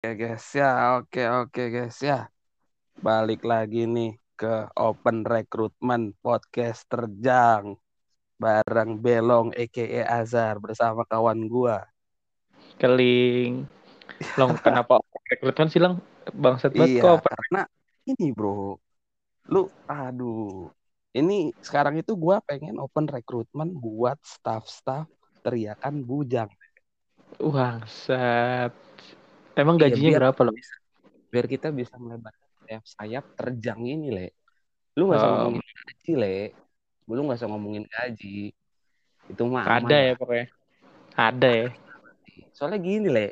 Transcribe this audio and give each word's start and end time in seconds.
Oke 0.00 0.16
guys 0.16 0.48
ya, 0.56 0.96
oke 0.96 1.22
oke 1.28 1.62
guys 1.68 2.00
ya. 2.00 2.32
Balik 3.04 3.44
lagi 3.44 3.84
nih 3.84 4.16
ke 4.32 4.72
Open 4.72 5.28
Recruitment 5.28 6.16
Podcast 6.24 6.88
Terjang 6.88 7.76
bareng 8.40 8.96
Belong 8.96 9.52
EKE 9.52 10.00
Azhar 10.08 10.56
bersama 10.56 11.04
kawan 11.04 11.44
gua. 11.52 11.84
Keling. 12.80 13.68
Long 14.40 14.56
kenapa 14.64 15.04
rekrutmen 15.28 15.68
sih 15.68 15.84
Long? 15.84 16.00
Bangsat 16.32 16.72
banget 16.72 16.96
Iya, 16.96 17.20
kok. 17.20 17.20
karena 17.20 17.60
ini 18.08 18.32
bro, 18.32 18.80
lu 19.52 19.68
aduh. 19.84 20.72
Ini 21.12 21.52
sekarang 21.60 22.00
itu 22.00 22.16
gua 22.16 22.40
pengen 22.40 22.80
open 22.80 23.04
recruitment 23.04 23.76
buat 23.76 24.16
staff-staff 24.24 25.12
teriakan 25.44 26.00
bujang. 26.08 26.48
Bangsat. 27.36 28.72
Emang 29.58 29.76
Iya, 29.76 29.90
gajinya 29.90 30.10
biar- 30.14 30.20
berapa 30.30 30.40
loh? 30.46 30.54
Biar 31.30 31.46
kita 31.46 31.68
bisa 31.70 31.94
melebarkan 31.98 32.48
sayap 32.66 32.84
sayap 32.86 33.24
terjang 33.34 33.80
ini, 33.86 34.08
Le. 34.10 34.28
Lu 34.98 35.10
gak 35.10 35.18
usah 35.22 35.30
Oh. 35.30 35.34
ngomongin 35.46 35.76
gaji, 35.86 36.12
Le. 36.18 36.38
Lu 37.10 37.20
gak 37.26 37.38
usah 37.38 37.48
ngomongin 37.50 37.84
gaji. 37.86 38.38
Itu 39.30 39.42
mah 39.46 39.64
Ada 39.66 39.96
ya 40.10 40.12
pokoknya. 40.18 40.46
Ada 41.14 41.50
ya. 41.50 41.68
Soalnya 42.54 42.78
gini, 42.82 43.08
Le. 43.10 43.26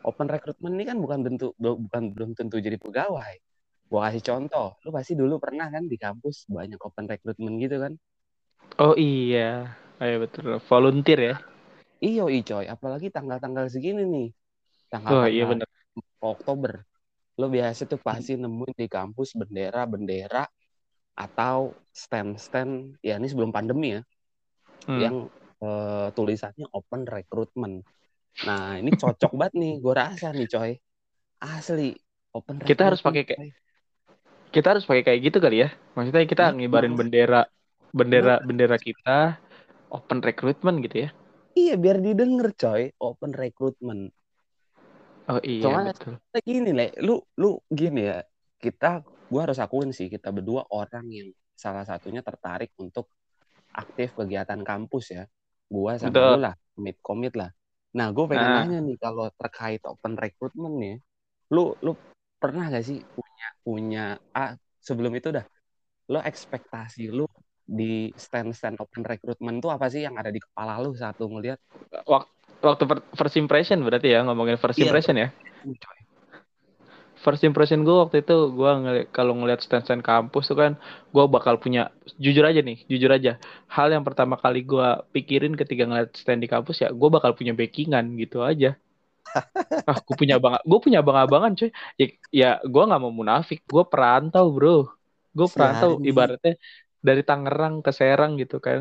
Open 0.00 0.32
recruitment 0.32 0.74
ini 0.80 0.84
kan 0.88 0.96
bukan 0.96 1.20
bentuk 1.20 1.52
bukan 1.60 2.02
belum 2.16 2.32
tentu 2.32 2.56
jadi 2.56 2.80
pegawai. 2.80 3.36
Gua 3.90 4.08
kasih 4.08 4.22
contoh, 4.22 4.80
lu 4.86 4.94
pasti 4.94 5.12
dulu 5.12 5.36
pernah 5.36 5.68
kan 5.68 5.84
di 5.84 5.98
kampus 6.00 6.48
banyak 6.48 6.80
open 6.80 7.04
recruitment 7.04 7.60
gitu 7.60 7.76
kan? 7.76 7.92
Oh 8.80 8.96
iya. 8.96 9.76
Ayo 10.00 10.24
betul. 10.24 10.56
Volunteer 10.64 11.20
ya. 11.20 11.36
Iyo, 12.00 12.32
coy, 12.32 12.64
apalagi 12.64 13.12
tanggal-tanggal 13.12 13.68
segini 13.68 14.08
nih. 14.08 14.28
Oh 14.90 15.26
iya 15.26 15.44
bener. 15.46 15.66
Oktober. 16.20 16.72
Lo 17.38 17.46
biasa 17.48 17.86
tuh 17.88 18.00
pasti 18.02 18.36
nemuin 18.36 18.76
di 18.76 18.88
kampus 18.90 19.32
bendera-bendera 19.38 20.44
atau 21.16 21.72
stand-stand 21.92 22.96
ya 23.04 23.16
ini 23.20 23.26
sebelum 23.28 23.52
pandemi 23.52 23.96
ya 23.98 24.02
Hmm. 24.88 25.00
yang 25.00 25.16
eh, 25.60 26.08
tulisannya 26.16 26.66
open 26.72 27.04
recruitment. 27.04 27.84
Nah, 28.48 28.80
ini 28.80 28.90
cocok 28.96 29.32
banget 29.36 29.54
nih 29.60 29.72
gue 29.84 29.94
rasa 29.94 30.32
nih 30.32 30.48
coy. 30.48 30.72
Asli 31.40 31.92
open 32.32 32.60
Kita 32.64 32.88
harus 32.88 33.00
pakai 33.04 33.22
kayak-. 33.28 33.56
Kita 34.50 34.66
harus 34.74 34.84
pakai 34.88 35.02
kayak 35.06 35.20
gitu 35.30 35.38
kali 35.38 35.62
ya. 35.64 35.68
Maksudnya 35.94 36.24
kita 36.26 36.44
Iya. 36.50 36.56
ngibarin 36.56 36.94
bendera 36.96 37.40
bendera 37.90 38.40
bendera 38.42 38.76
kita 38.78 39.38
open 39.90 40.18
recruitment 40.24 40.80
gitu 40.86 40.96
ya. 41.06 41.10
Iya, 41.58 41.74
biar 41.76 41.98
didengar 42.00 42.48
coy, 42.56 42.94
open 43.02 43.30
recruitment. 43.34 44.14
Oh 45.30 45.40
iya 45.46 45.62
Soalnya- 45.62 45.94
betul. 45.94 46.14
Nah, 46.18 46.40
gini, 46.42 46.70
Le, 46.74 46.86
lu 47.00 47.16
lu 47.38 47.50
gini 47.70 48.02
ya. 48.10 48.18
Kita 48.58 49.00
gua 49.30 49.40
harus 49.46 49.62
akuin 49.62 49.94
sih 49.94 50.10
kita 50.10 50.34
berdua 50.34 50.66
orang 50.68 51.06
yang 51.08 51.28
salah 51.54 51.86
satunya 51.86 52.20
tertarik 52.20 52.74
untuk 52.76 53.06
aktif 53.70 54.18
kegiatan 54.18 54.60
kampus 54.60 55.14
ya. 55.14 55.24
Gua 55.70 55.94
sama 55.96 56.10
Betul. 56.10 56.28
lu 56.34 56.38
lah, 56.42 56.54
komit 56.74 56.96
komit 56.98 57.34
lah. 57.38 57.50
Nah, 57.90 58.14
gue 58.14 58.24
pengen 58.26 58.46
Nah. 58.46 58.62
nanya 58.66 58.78
nih 58.82 58.98
kalau 58.98 59.26
terkait 59.34 59.82
open 59.82 60.14
recruitment 60.14 60.74
nih. 60.78 60.96
Lu 61.50 61.74
lu 61.82 61.94
pernah 62.38 62.70
gak 62.70 62.86
sih 62.86 63.02
punya 63.02 63.46
punya 63.60 64.04
ah 64.32 64.54
sebelum 64.80 65.12
itu 65.12 65.28
dah 65.28 65.44
lo 66.08 66.22
ekspektasi 66.22 67.12
lu 67.12 67.26
di 67.60 68.08
stand-stand 68.16 68.80
open 68.80 69.04
recruitment 69.04 69.60
tuh 69.60 69.70
apa 69.70 69.86
sih 69.86 70.02
yang 70.02 70.16
ada 70.16 70.32
di 70.32 70.40
kepala 70.40 70.80
lu 70.80 70.90
saat 70.96 71.20
lu 71.20 71.28
ngeliat 71.30 71.60
Waktu 72.02 72.39
per- 72.60 73.04
first 73.18 73.36
impression 73.40 73.78
berarti 73.86 74.08
ya 74.14 74.18
ngomongin 74.26 74.56
first 74.60 74.78
Iya, 74.78 74.84
impression 74.84 75.16
ya. 75.22 75.28
First 77.24 77.44
impression 77.44 77.84
gue 77.86 77.96
waktu 78.02 78.16
itu 78.24 78.32
gue 78.58 78.70
ngeli 78.82 79.00
kalau 79.16 79.32
ngeliat 79.36 79.60
stand-stand 79.60 80.00
kampus 80.08 80.44
tuh 80.50 80.56
kan 80.62 80.72
gue 81.14 81.24
bakal 81.34 81.54
punya 81.60 81.80
jujur 82.24 82.44
aja 82.48 82.60
nih 82.68 82.76
jujur 82.90 83.10
aja. 83.12 83.30
Hal 83.68 83.88
yang 83.94 84.04
pertama 84.08 84.34
kali 84.40 84.58
gue 84.64 84.86
pikirin 85.14 85.52
ketika 85.60 85.82
ngeliat 85.84 86.10
stand 86.16 86.40
di 86.44 86.48
kampus 86.48 86.76
ya 86.82 86.88
gue 87.00 87.08
bakal 87.12 87.32
punya 87.38 87.52
backingan 87.52 88.04
gitu 88.22 88.40
aja. 88.50 88.68
Ah 89.88 89.96
gue 90.06 90.14
punya 90.20 90.34
bang 90.42 90.54
gue 90.70 90.78
punya 90.84 90.98
abang-abangan 91.02 91.52
cuy. 91.58 91.68
Ya, 92.00 92.04
ya 92.40 92.46
gue 92.72 92.82
nggak 92.86 93.00
mau 93.04 93.12
munafik 93.20 93.58
gue 93.72 93.82
perantau 93.92 94.44
bro. 94.54 94.68
Gue 95.36 95.46
perantau 95.54 95.90
ibaratnya 96.08 96.52
dari 97.06 97.20
Tangerang 97.28 97.74
ke 97.84 97.90
Serang 97.98 98.32
gitu 98.40 98.56
kan 98.66 98.80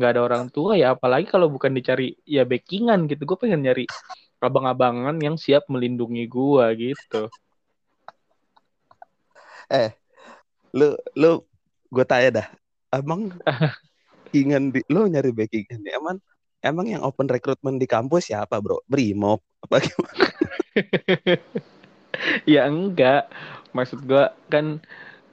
nggak 0.00 0.16
ada 0.16 0.22
orang 0.24 0.48
tua 0.48 0.80
ya 0.80 0.96
apalagi 0.96 1.28
kalau 1.28 1.52
bukan 1.52 1.76
dicari 1.76 2.16
ya 2.24 2.48
backingan 2.48 3.04
gitu. 3.12 3.28
Gue 3.28 3.36
pengen 3.36 3.60
nyari 3.60 3.84
abang-abangan 4.40 5.20
yang 5.20 5.36
siap 5.36 5.68
melindungi 5.68 6.24
gue 6.24 6.64
gitu. 6.80 7.28
Lu 10.72 10.96
lu 11.18 11.44
gue 11.92 12.04
tanya 12.08 12.42
dah. 12.42 12.48
Emang 12.96 13.28
ingin 14.40 14.72
di 14.72 14.80
lu 14.88 15.04
nyari 15.10 15.30
backingan 15.36 15.84
nih 15.84 15.92
emang 16.00 16.16
emang 16.64 16.86
yang 16.88 17.02
open 17.04 17.28
recruitment 17.28 17.76
di 17.76 17.84
kampus 17.84 18.32
siapa 18.32 18.58
bro? 18.62 18.80
Brimob? 18.88 19.44
Apa 19.68 19.84
gimana? 19.84 20.24
Ya 22.44 22.68
enggak. 22.68 23.32
Maksud 23.72 24.04
gua 24.04 24.34
kan 24.52 24.82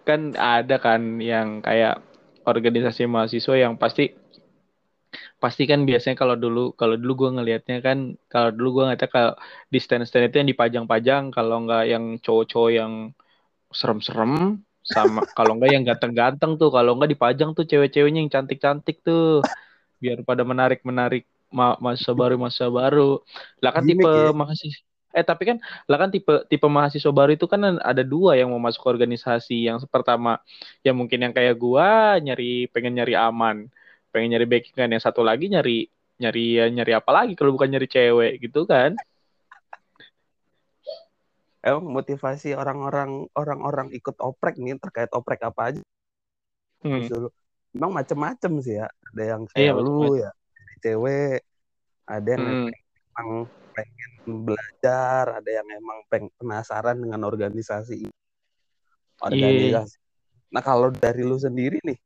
kan 0.07 0.37
ada 0.39 0.79
kan 0.79 1.19
yang 1.19 1.59
kayak 1.59 1.99
organisasi 2.47 3.09
mahasiswa 3.09 3.59
yang 3.59 3.75
pasti 3.75 4.15
pasti 5.43 5.63
kan 5.71 5.79
biasanya 5.89 6.15
kalau 6.21 6.35
dulu 6.43 6.59
kalau 6.79 6.95
dulu 7.01 7.13
gua 7.21 7.29
ngelihatnya 7.37 7.75
kan 7.87 7.97
kalau 8.31 8.49
dulu 8.55 8.67
gua 8.75 8.83
ngeliatnya 8.89 9.09
kalau 9.15 9.31
di 9.73 9.77
stand-stand 9.83 10.25
itu 10.29 10.35
yang 10.41 10.49
dipajang-pajang 10.53 11.23
kalau 11.35 11.55
enggak 11.61 11.83
yang 11.93 12.03
cowok-cowok 12.25 12.71
yang 12.79 12.93
serem-serem 13.79 14.31
sama 14.93 15.21
kalau 15.37 15.51
enggak 15.59 15.71
yang 15.75 15.83
ganteng-ganteng 15.89 16.51
tuh 16.61 16.69
kalau 16.75 16.91
enggak 16.97 17.11
dipajang 17.13 17.49
tuh 17.57 17.65
cewek-ceweknya 17.69 18.19
yang 18.25 18.31
cantik-cantik 18.33 18.95
tuh 19.07 19.45
biar 20.01 20.21
pada 20.29 20.43
menarik-menarik 20.45 21.25
ma 21.53 21.77
mahasiswa 21.83 22.13
baru 22.17 22.35
mahasiswa 22.41 22.69
baru. 22.69 23.01
Lah 23.63 23.71
kan 23.75 23.83
Gimik 23.83 23.89
tipe 23.89 24.09
ya? 24.13 24.31
mahasiswa 24.35 24.83
eh 25.17 25.25
tapi 25.25 25.43
kan 25.49 25.57
lah 25.89 25.97
kan 25.97 26.09
tipe 26.13 26.31
tipe 26.51 26.67
mahasiswa 26.69 27.09
baru 27.09 27.31
itu 27.33 27.47
kan 27.49 27.81
ada 27.81 28.03
dua 28.05 28.37
yang 28.37 28.49
mau 28.53 28.61
masuk 28.61 28.81
ke 28.85 28.89
organisasi. 28.95 29.55
Yang 29.69 29.87
pertama 29.89 30.39
ya 30.85 30.91
mungkin 30.93 31.19
yang 31.25 31.33
kayak 31.37 31.55
gua 31.57 32.19
nyari 32.21 32.69
pengen 32.73 32.93
nyari 32.99 33.13
aman 33.17 33.57
pengen 34.11 34.35
nyari 34.35 34.45
backingan 34.47 34.93
yang 34.95 35.03
satu 35.03 35.21
lagi 35.21 35.51
nyari 35.51 35.87
nyari 36.17 36.45
ya 36.57 36.65
nyari 36.73 36.91
apa 36.97 37.11
lagi 37.13 37.33
kalau 37.37 37.53
bukan 37.53 37.69
nyari 37.69 37.87
cewek 37.89 38.41
gitu 38.41 38.65
kan? 38.65 38.97
Emang 41.61 41.89
motivasi 41.91 42.55
orang-orang 42.55 43.27
orang-orang 43.35 43.91
ikut 43.91 44.15
oprek 44.23 44.55
nih 44.57 44.79
terkait 44.79 45.11
oprek 45.11 45.43
apa 45.43 45.73
aja? 45.73 45.81
Hmm. 46.85 47.03
dulu 47.09 47.29
emang 47.73 47.91
macem-macem 47.93 48.51
sih 48.63 48.79
ya. 48.79 48.87
Ada 49.13 49.23
yang 49.35 49.41
Iya, 49.51 49.73
kayak 49.73 49.75
lu 49.83 50.15
ya. 50.15 50.31
Cewek 50.81 51.41
ada 52.07 52.27
yang 52.29 52.45
Hmm. 52.45 52.71
emang 52.71 53.29
pengen 53.75 54.11
belajar 54.47 55.23
ada 55.37 55.49
yang 55.49 55.67
emang 55.69 55.99
peng 56.09 56.25
penasaran 56.39 56.97
dengan 56.97 57.21
organisasi. 57.27 58.07
Organisasi. 59.21 59.97
Nah 60.53 60.61
kalau 60.63 60.93
dari 60.93 61.25
lu 61.25 61.35
sendiri 61.35 61.81
nih 61.83 61.97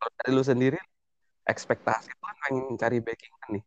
kalau 0.00 0.12
dari 0.16 0.30
lu 0.32 0.40
sendiri 0.40 0.80
ekspektasi 1.44 2.08
lu 2.08 2.32
pengen 2.48 2.64
cari 2.80 2.98
backingan 3.04 3.48
nih? 3.60 3.64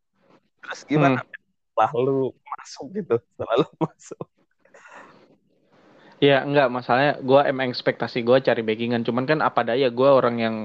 Terus 0.65 0.81
gimana 0.89 1.21
setelah 1.21 1.91
lu 2.01 2.33
masuk 2.33 2.85
gitu? 2.97 3.15
Setelah 3.21 3.55
lu 3.61 3.69
masuk. 3.85 4.25
Ya 6.17 6.41
enggak. 6.41 6.73
Masalahnya 6.73 7.13
gue 7.21 7.41
emang 7.45 7.69
ekspektasi 7.69 8.25
gue 8.25 8.37
cari 8.41 8.61
backingan. 8.65 9.05
Cuman 9.05 9.29
kan 9.29 9.39
apa 9.45 9.61
daya 9.61 9.93
gue 9.93 10.09
orang 10.09 10.35
yang 10.41 10.55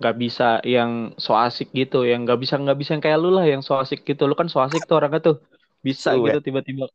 nggak 0.00 0.16
bisa 0.16 0.64
yang 0.64 1.12
so 1.20 1.36
asik 1.36 1.74
gitu. 1.76 2.08
Yang 2.08 2.24
nggak 2.24 2.40
bisa 2.40 2.54
nggak 2.56 2.78
bisa 2.80 2.90
yang 2.96 3.04
kayak 3.04 3.18
lu 3.20 3.34
lah 3.36 3.44
yang 3.44 3.60
so 3.60 3.76
asik 3.76 4.06
gitu. 4.08 4.24
Lu 4.24 4.32
kan 4.32 4.48
so 4.48 4.62
asik 4.64 4.88
tuh 4.88 4.96
orangnya 4.96 5.20
tuh. 5.20 5.36
Bisa 5.82 6.14
Suwe. 6.14 6.30
gitu 6.30 6.38
tiba-tiba 6.40 6.86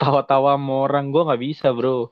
tawa-tawa 0.00 0.56
sama 0.56 0.88
orang 0.88 1.12
gue 1.12 1.22
nggak 1.28 1.42
bisa 1.44 1.68
bro. 1.76 2.08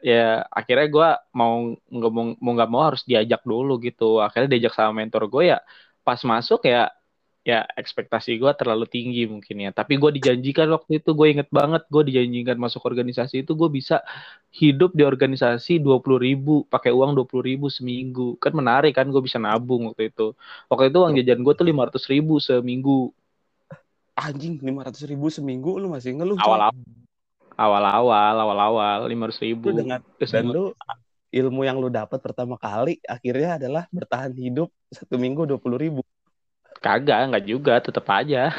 Ya 0.00 0.48
akhirnya 0.48 0.88
gue 0.88 1.08
mau 1.36 1.76
nggak 1.76 2.12
mau 2.16 2.24
mau 2.40 2.52
nggak 2.56 2.70
mau 2.72 2.82
harus 2.88 3.04
diajak 3.04 3.44
dulu 3.44 3.76
gitu. 3.84 4.24
Akhirnya 4.24 4.56
diajak 4.56 4.72
sama 4.72 5.04
mentor 5.04 5.28
gue 5.28 5.52
ya 5.52 5.60
pas 6.00 6.16
masuk 6.24 6.64
ya 6.64 6.88
ya 7.44 7.64
ekspektasi 7.80 8.36
gue 8.36 8.52
terlalu 8.56 8.88
tinggi 8.88 9.28
mungkin 9.28 9.56
ya. 9.60 9.70
Tapi 9.76 10.00
gue 10.00 10.10
dijanjikan 10.16 10.72
waktu 10.72 11.04
itu 11.04 11.12
gue 11.12 11.26
inget 11.28 11.48
banget 11.52 11.84
gue 11.92 12.02
dijanjikan 12.08 12.56
masuk 12.56 12.80
organisasi 12.88 13.44
itu 13.44 13.52
gue 13.52 13.68
bisa 13.68 14.00
hidup 14.48 14.96
di 14.96 15.04
organisasi 15.04 15.84
dua 15.84 16.00
puluh 16.00 16.20
ribu 16.24 16.64
pakai 16.72 16.92
uang 16.92 17.12
dua 17.12 17.28
puluh 17.28 17.44
ribu 17.44 17.68
seminggu. 17.68 18.40
Kan 18.40 18.56
menarik 18.56 18.96
kan 18.96 19.04
gue 19.08 19.20
bisa 19.20 19.36
nabung 19.36 19.92
waktu 19.92 20.08
itu. 20.08 20.32
Waktu 20.72 20.88
itu 20.88 20.98
uang 21.00 21.12
jajan 21.20 21.40
gue 21.44 21.54
tuh 21.56 21.66
lima 21.68 21.88
ratus 21.92 22.08
ribu 22.08 22.40
seminggu. 22.40 23.12
Anjing 24.18 24.58
lima 24.58 24.82
ratus 24.82 25.06
ribu 25.06 25.30
seminggu 25.30 25.78
lu 25.78 25.94
masih 25.94 26.18
ngeluh 26.18 26.34
awal 26.42 26.74
awal 26.74 26.76
awal 27.58 27.82
awal 27.82 28.34
awal 28.38 28.58
awal 28.58 28.98
lima 29.10 29.26
ratus 29.26 29.42
Lu 29.42 29.50
ribu 29.50 29.68
dengan 29.74 30.00
Terus 30.16 30.30
dan 30.30 30.46
lu 30.46 30.70
ilmu 31.28 31.60
yang 31.66 31.76
lu 31.76 31.92
dapat 31.92 32.22
pertama 32.22 32.56
kali 32.56 33.02
akhirnya 33.04 33.60
adalah 33.60 33.84
bertahan 33.92 34.32
hidup 34.32 34.72
satu 34.88 35.20
minggu 35.20 35.44
dua 35.44 35.58
puluh 35.60 35.76
ribu. 35.76 36.00
Kagak 36.78 37.34
nggak 37.34 37.44
juga 37.44 37.74
tetap 37.82 38.06
aja. 38.08 38.48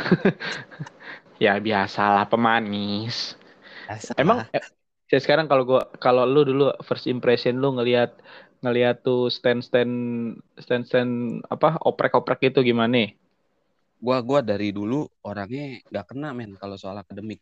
Ya 1.40 1.56
biasalah 1.56 2.28
pemanis. 2.28 3.40
Biasa. 3.88 4.12
Emang 4.19 4.44
eh, 4.51 4.60
ya 5.07 5.24
sekarang 5.24 5.48
kalau 5.48 5.63
gua 5.63 5.88
kalau 6.04 6.28
lu 6.28 6.44
dulu 6.44 6.75
first 6.84 7.07
impression 7.07 7.63
lu 7.63 7.80
ngelihat 7.80 8.12
ngelihat 8.60 9.07
tuh 9.07 9.31
stand 9.31 9.63
stand 9.63 9.94
stand 10.60 10.84
stand 10.84 11.40
apa 11.48 11.80
oprek 11.88 12.12
oprek 12.19 12.51
itu 12.51 12.60
gimana? 12.60 13.16
gua 14.04 14.19
gua 14.19 14.44
dari 14.44 14.75
dulu 14.75 15.07
orangnya 15.24 15.80
nggak 15.88 16.06
kena 16.12 16.36
men 16.36 16.60
kalau 16.60 16.75
soal 16.75 17.00
akademik. 17.00 17.40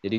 Jadi 0.00 0.16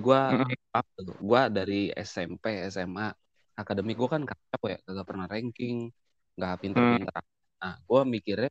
apa 0.78 0.90
tuh? 1.02 1.16
Gua 1.18 1.50
dari 1.50 1.90
SMP, 1.98 2.46
SMA, 2.70 3.10
akademik 3.58 3.98
gua 3.98 4.10
kan 4.18 4.22
kagak 4.30 4.62
ya, 4.70 4.78
kagak 4.86 5.06
pernah 5.10 5.26
ranking, 5.26 5.90
nggak 6.38 6.54
pinter-pinter. 6.62 7.22
Nah, 7.62 7.74
gua 7.90 8.02
mikirnya 8.06 8.50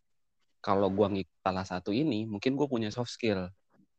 kalau 0.60 0.90
gua 0.90 1.06
ngikut 1.14 1.38
salah 1.46 1.64
satu 1.66 1.90
ini, 1.94 2.26
mungkin 2.26 2.58
gua 2.58 2.66
punya 2.66 2.90
soft 2.90 3.14
skill. 3.14 3.46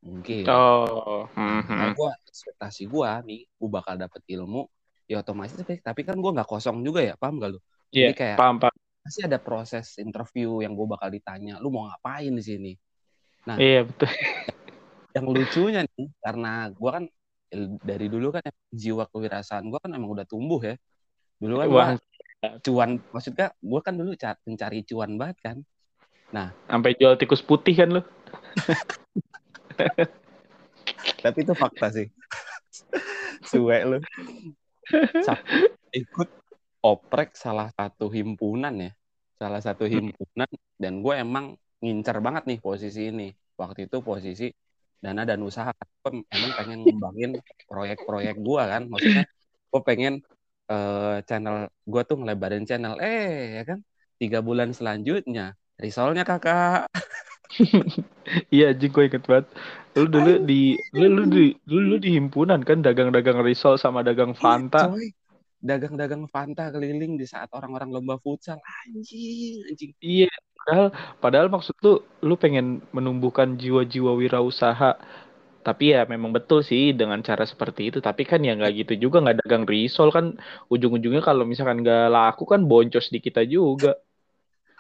Mungkin. 0.04 0.46
Oh, 0.52 1.26
Nah, 1.32 1.64
mhm. 1.64 1.72
makanya 1.72 1.92
gua 1.96 2.12
ekspektasi 2.28 2.82
gua 2.92 3.10
nih, 3.24 3.48
gua 3.60 3.70
bakal 3.82 3.96
dapet 3.96 4.22
ilmu, 4.28 4.68
ya 5.08 5.24
otomatis 5.24 5.56
tapi, 5.56 5.80
tapi 5.80 6.02
kan 6.04 6.16
gua 6.20 6.32
nggak 6.36 6.50
kosong 6.52 6.84
juga 6.84 7.00
ya, 7.00 7.14
paham 7.16 7.40
gak 7.40 7.50
lu? 7.56 7.60
Iya, 7.96 8.12
Jadi 8.12 8.14
kayak 8.20 8.38
paham 8.44 8.56
paham. 8.60 8.76
pasti 9.02 9.20
ada 9.26 9.40
proses 9.42 9.88
interview 9.98 10.62
yang 10.62 10.76
gua 10.78 11.00
bakal 11.00 11.10
ditanya, 11.10 11.58
lu 11.64 11.72
mau 11.72 11.88
ngapain 11.88 12.32
di 12.36 12.44
sini? 12.44 12.72
Nah, 13.48 13.58
Iya 13.58 13.82
betul. 13.88 14.08
yang 15.12 15.28
lucunya 15.28 15.82
nih 16.00 16.08
karena 16.24 16.72
gue 16.72 16.90
kan 16.96 17.04
dari 17.84 18.08
dulu 18.08 18.32
kan 18.32 18.48
jiwa 18.72 19.06
kewirausahaan 19.12 19.68
gue 19.68 19.80
kan 19.80 19.92
emang 19.92 20.16
udah 20.16 20.26
tumbuh 20.26 20.64
ya. 20.64 20.76
Dulu 21.38 21.56
kan 21.60 21.68
gue 21.68 21.76
Wah, 21.76 21.92
cuan 22.64 22.98
maksudnya 23.12 23.52
gue 23.60 23.80
kan 23.84 23.94
dulu 23.94 24.16
ca- 24.16 24.40
pencari 24.42 24.82
cuan 24.88 25.20
banget 25.20 25.38
kan. 25.44 25.58
Sampai 26.66 26.96
jual 26.96 27.20
tikus 27.20 27.44
putih 27.44 27.76
kan 27.76 28.00
lu? 28.00 28.02
tapi 31.24 31.38
itu 31.44 31.54
fakta 31.54 31.92
sih. 31.92 32.08
Suwe 33.44 33.78
lu. 33.84 33.98
Sa- 35.22 35.44
ikut 35.92 36.30
oprek 36.82 37.36
salah 37.36 37.70
satu 37.76 38.08
himpunan 38.08 38.74
ya. 38.80 38.92
Salah 39.36 39.60
satu 39.60 39.86
himpunan 39.86 40.50
dan 40.80 41.04
gue 41.04 41.14
emang 41.20 41.60
ngincer 41.84 42.18
banget 42.24 42.48
nih 42.48 42.60
posisi 42.64 43.12
ini. 43.12 43.28
Waktu 43.60 43.92
itu 43.92 44.00
posisi 44.00 44.48
dana 45.04 45.22
dan 45.30 45.40
usaha 45.50 45.72
gue 46.02 46.12
emang 46.36 46.52
pengen 46.58 46.80
ngembangin 46.86 47.32
proyek-proyek 47.70 48.36
gue 48.48 48.62
kan 48.72 48.84
maksudnya 48.92 49.24
gue 49.72 49.82
pengen 49.90 50.14
eh, 50.72 51.16
channel 51.28 51.56
gue 51.92 52.02
tuh 52.10 52.16
ngelebarin 52.20 52.64
channel 52.70 52.94
eh 53.06 53.58
ya 53.58 53.62
kan 53.70 53.80
tiga 54.22 54.40
bulan 54.48 54.70
selanjutnya 54.78 55.42
risolnya 55.84 56.24
kakak 56.30 56.86
Iya, 58.54 58.72
anjing 58.72 58.92
gue 58.96 59.04
inget 59.08 59.24
banget. 59.28 59.46
Lu 59.98 60.08
dulu 60.08 60.32
di 60.48 60.80
lu 60.96 61.06
lu 61.12 61.24
di 61.28 61.44
lu, 61.68 61.80
lu 61.90 61.96
di 62.00 62.10
himpunan 62.16 62.62
kan 62.64 62.80
dagang-dagang 62.86 63.40
risol 63.44 63.76
sama 63.76 64.00
dagang 64.08 64.32
Fanta. 64.32 64.88
Iya, 64.88 64.92
coy. 64.94 65.14
Dagang-dagang 65.70 66.24
Fanta 66.34 66.64
keliling 66.74 67.14
di 67.22 67.26
saat 67.34 67.50
orang-orang 67.58 67.90
lomba 67.96 68.16
futsal 68.24 68.60
anjing 68.86 69.62
anjing 69.70 69.92
Iya, 70.08 70.26
padahal 70.58 70.88
padahal 71.24 71.48
maksud 71.56 71.76
lu 71.86 71.90
lu 72.28 72.34
pengen 72.44 72.66
menumbuhkan 72.98 73.50
jiwa-jiwa 73.62 74.12
wirausaha. 74.22 74.90
Tapi 75.68 75.84
ya 75.94 76.00
memang 76.14 76.32
betul 76.38 76.60
sih 76.70 76.84
dengan 77.00 77.20
cara 77.30 77.44
seperti 77.52 77.82
itu. 77.90 78.00
Tapi 78.08 78.22
kan 78.32 78.40
ya 78.48 78.52
nggak 78.58 78.72
gitu 78.82 78.94
juga 79.06 79.18
nggak 79.24 79.38
dagang 79.46 79.66
risol 79.74 80.10
kan 80.18 80.26
ujung-ujungnya 80.74 81.22
kalau 81.30 81.44
misalkan 81.52 81.78
nggak 81.84 82.02
laku 82.16 82.44
kan 82.54 82.62
boncos 82.72 83.08
di 83.14 83.20
kita 83.26 83.42
juga. 83.56 83.90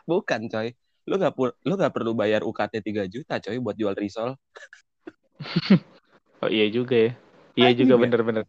bukan 0.10 0.42
coy 0.52 0.68
lu 1.10 1.14
gak, 1.24 1.34
pu- 1.38 1.56
lu 1.68 1.74
gak 1.84 1.94
perlu 1.96 2.12
bayar 2.22 2.42
UKT 2.50 2.74
3 2.86 3.04
juta 3.14 3.34
coy 3.44 3.58
buat 3.64 3.76
jual 3.82 3.96
risol 3.98 4.30
Oh 6.44 6.50
iya 6.56 6.66
juga 6.78 6.96
ya. 7.06 7.12
Iya 7.60 7.70
juga 7.80 7.94
ya? 8.00 8.04
bener-bener. 8.04 8.44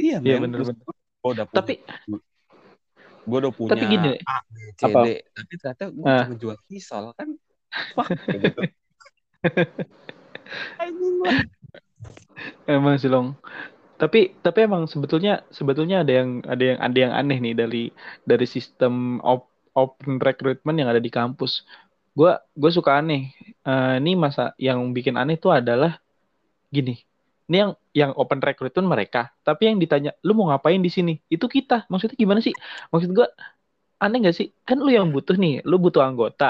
iya 0.00 0.14
Iya 0.26 0.34
men 0.34 0.44
bener 0.44 0.60
Terus 0.60 0.68
bener. 0.68 0.86
Gue 1.18 1.30
udah 1.34 1.44
punya 1.50 1.58
Tapi 1.60 1.74
gue 3.28 3.38
udah 3.44 3.52
punya 3.52 3.72
tapi 3.76 3.84
gini, 3.92 4.10
A, 4.24 4.36
B, 4.48 4.56
C, 4.78 4.82
Apa? 4.88 5.00
D 5.04 5.08
tapi 5.36 5.52
ternyata 5.60 5.84
gue 5.92 6.04
Ah. 6.06 6.24
cuma 6.24 6.36
jual 6.38 6.56
risol 6.70 7.04
kan 7.12 7.28
fuck 7.92 8.08
kayak 8.24 8.40
gitu 8.48 8.60
emang 12.70 12.96
sih 12.96 13.10
long. 13.10 13.34
Tapi 13.98 14.38
tapi 14.40 14.58
emang 14.62 14.86
sebetulnya 14.86 15.42
sebetulnya 15.50 16.06
ada 16.06 16.12
yang 16.22 16.30
ada 16.46 16.62
yang 16.62 16.78
ada 16.78 16.98
yang 16.98 17.12
aneh 17.12 17.38
nih 17.42 17.54
dari 17.58 17.84
dari 18.22 18.46
sistem 18.46 19.18
op, 19.26 19.50
open 19.74 20.22
recruitment 20.22 20.78
yang 20.78 20.86
ada 20.86 21.02
di 21.02 21.10
kampus. 21.10 21.66
Gua 22.14 22.38
gue 22.54 22.70
suka 22.70 23.02
aneh. 23.02 23.34
Eh, 23.66 23.94
ini 23.98 24.14
masa 24.14 24.54
yang 24.54 24.94
bikin 24.94 25.18
aneh 25.18 25.34
tuh 25.34 25.50
adalah 25.50 25.98
gini. 26.70 27.02
Ini 27.48 27.56
yang 27.62 27.72
yang 28.00 28.10
open 28.20 28.40
recruitment 28.44 28.88
mereka, 28.94 29.18
tapi 29.46 29.62
yang 29.68 29.76
ditanya, 29.82 30.10
lu 30.26 30.32
mau 30.38 30.46
ngapain 30.52 30.80
di 30.86 30.90
sini? 30.96 31.12
Itu 31.34 31.46
kita. 31.56 31.74
Maksudnya 31.90 32.16
gimana 32.22 32.40
sih? 32.46 32.54
Maksud 32.92 33.10
gua 33.16 33.26
aneh 34.02 34.18
gak 34.26 34.36
sih? 34.38 34.46
Kan 34.68 34.76
lu 34.84 34.90
yang 34.98 35.08
butuh 35.14 35.36
nih, 35.42 35.52
lu 35.70 35.76
butuh 35.84 36.02
anggota. 36.08 36.44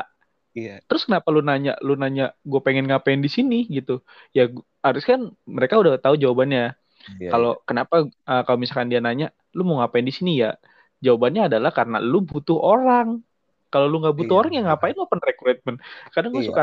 iya 0.54 0.80
Terus 0.88 1.02
kenapa 1.08 1.28
lu 1.34 1.40
nanya, 1.48 1.70
lu 1.86 1.92
nanya 2.02 2.22
gue 2.50 2.60
pengen 2.66 2.84
ngapain 2.88 3.20
di 3.26 3.30
sini 3.36 3.54
gitu? 3.76 3.92
Ya 4.36 4.42
harus 4.86 5.02
kan 5.10 5.20
mereka 5.56 5.74
udah 5.82 5.92
tahu 6.04 6.14
jawabannya. 6.22 6.60
iya, 7.20 7.28
Kalau 7.32 7.48
kenapa 7.68 7.94
uh, 8.30 8.42
kalau 8.46 8.58
misalkan 8.62 8.88
dia 8.92 9.00
nanya, 9.06 9.26
lu 9.56 9.60
mau 9.68 9.76
ngapain 9.80 10.06
di 10.08 10.14
sini 10.18 10.30
ya? 10.42 10.48
Jawabannya 11.04 11.42
adalah 11.48 11.70
karena 11.78 11.96
lu 12.10 12.18
butuh 12.30 12.58
orang. 12.70 13.08
Kalau 13.72 13.86
lu 13.90 13.96
nggak 14.02 14.16
butuh 14.20 14.34
Iya. 14.34 14.40
orang 14.40 14.52
ya 14.56 14.60
ngapain 14.66 14.94
lu 14.96 15.02
open 15.06 15.20
recruitment? 15.28 15.76
Kadang 16.14 16.30
gue 16.36 16.42
iya. 16.42 16.48
suka, 16.50 16.62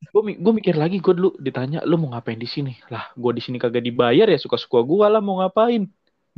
gue 0.00 0.22
gue 0.44 0.52
mikir 0.58 0.74
lagi 0.82 0.96
gue 1.04 1.14
dulu 1.18 1.36
ditanya, 1.46 1.78
lu 1.84 1.94
mau 2.00 2.08
ngapain 2.16 2.40
di 2.40 2.48
sini? 2.48 2.72
Lah, 2.92 3.12
gue 3.12 3.32
di 3.36 3.42
sini 3.44 3.56
kagak 3.60 3.84
dibayar 3.84 4.26
ya 4.32 4.38
suka-suka 4.40 4.78
gue 4.90 5.06
lah 5.12 5.20
mau 5.20 5.36
ngapain? 5.44 5.82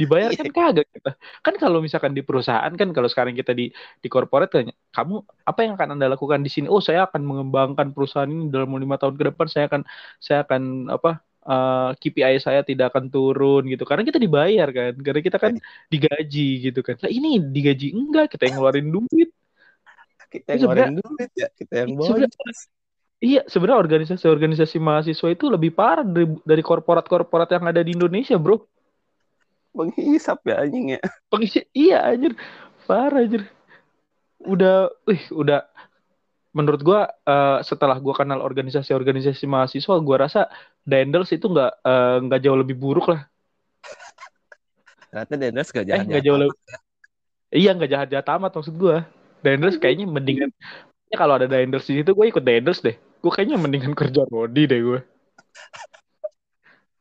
Dibayar 0.00 0.30
kan 0.34 0.48
kagak 0.50 0.86
kita. 0.94 1.10
Kan 1.44 1.54
kalau 1.62 1.78
misalkan 1.84 2.12
di 2.16 2.22
perusahaan 2.26 2.72
kan 2.80 2.88
kalau 2.96 3.08
sekarang 3.12 3.34
kita 3.38 3.52
di 3.54 3.70
di 4.02 4.08
corporate 4.10 4.50
tanya, 4.50 4.74
kamu 4.96 5.14
apa 5.46 5.58
yang 5.62 5.72
akan 5.76 5.88
anda 5.94 6.06
lakukan 6.10 6.40
di 6.42 6.50
sini? 6.50 6.66
Oh 6.66 6.80
saya 6.82 7.06
akan 7.06 7.22
mengembangkan 7.28 7.86
perusahaan 7.94 8.26
ini 8.26 8.50
dalam 8.50 8.72
lima 8.82 8.96
tahun 9.00 9.14
ke 9.20 9.24
depan. 9.30 9.46
Saya 9.52 9.64
akan 9.70 9.82
saya 10.18 10.38
akan 10.48 10.62
apa 10.96 11.08
eh, 11.46 11.90
KPI 12.02 12.36
saya 12.46 12.60
tidak 12.66 12.86
akan 12.92 13.04
turun 13.14 13.62
gitu. 13.72 13.84
Karena 13.88 14.02
kita 14.08 14.18
dibayar 14.18 14.68
kan. 14.74 14.92
Karena 15.06 15.20
kita 15.22 15.38
kan 15.44 15.52
digaji 15.92 16.40
gitu 16.72 16.80
kan. 16.86 16.96
Lah 17.04 17.10
ini 17.12 17.28
digaji 17.54 17.86
enggak 17.94 18.26
kita 18.32 18.42
yang 18.48 18.54
ngeluarin 18.58 18.88
duit. 18.90 19.28
kita 20.32 20.48
yang 20.56 20.60
ngeluarin 20.64 20.90
duit 20.96 21.30
ya 21.36 21.48
kita 21.52 21.74
yang 21.84 21.90
boncos 22.00 22.72
Iya, 23.22 23.46
sebenarnya 23.46 23.78
organisasi-organisasi 23.86 24.82
mahasiswa 24.82 25.28
itu 25.30 25.46
lebih 25.46 25.70
parah 25.70 26.02
dari, 26.02 26.26
dari 26.42 26.58
korporat-korporat 26.58 27.54
yang 27.54 27.70
ada 27.70 27.78
di 27.86 27.94
Indonesia, 27.94 28.34
bro. 28.34 28.58
menghisap 29.72 30.44
ya 30.44 30.60
anjing 30.60 30.98
ya 30.98 31.00
Pengisi, 31.32 31.64
iya 31.72 32.04
anjir, 32.04 32.36
parah 32.84 33.24
anjir. 33.24 33.46
Udah, 34.42 34.90
wih, 35.06 35.22
udah. 35.32 35.64
Menurut 36.52 36.82
gua 36.84 37.08
eh, 37.08 37.58
setelah 37.64 37.96
gua 38.02 38.12
kenal 38.12 38.42
organisasi-organisasi 38.42 39.46
mahasiswa, 39.48 39.94
gua 40.02 40.28
rasa 40.28 40.50
Dendels 40.82 41.30
itu 41.32 41.46
nggak 41.46 41.72
eh, 41.78 42.16
nggak 42.26 42.40
jauh 42.42 42.58
lebih 42.58 42.76
buruk 42.76 43.06
lah. 43.06 43.22
ternyata 45.12 45.34
Dennis 45.36 45.68
gak 45.70 45.84
Eh, 45.84 45.88
jahat 45.88 46.04
nggak 46.10 46.24
jauh 46.26 46.38
lebih. 46.42 46.56
Iya, 47.54 47.70
nggak 47.76 47.90
jahat-jahat 47.92 48.26
amat 48.34 48.50
maksud 48.58 48.74
gua. 48.76 49.06
Dendels 49.46 49.78
kayaknya 49.78 50.10
mendingan. 50.10 50.50
Ya, 51.12 51.16
kalau 51.20 51.36
ada 51.36 51.44
Dendels 51.44 51.84
di 51.84 52.00
situ, 52.00 52.10
gue 52.16 52.26
ikut 52.28 52.40
Dendels 52.40 52.80
deh. 52.80 52.96
Gue 53.22 53.30
kayaknya 53.30 53.56
mendingan 53.56 53.94
kerja 53.94 54.26
Rodi 54.26 54.66
deh 54.66 54.80
gue. 54.82 55.00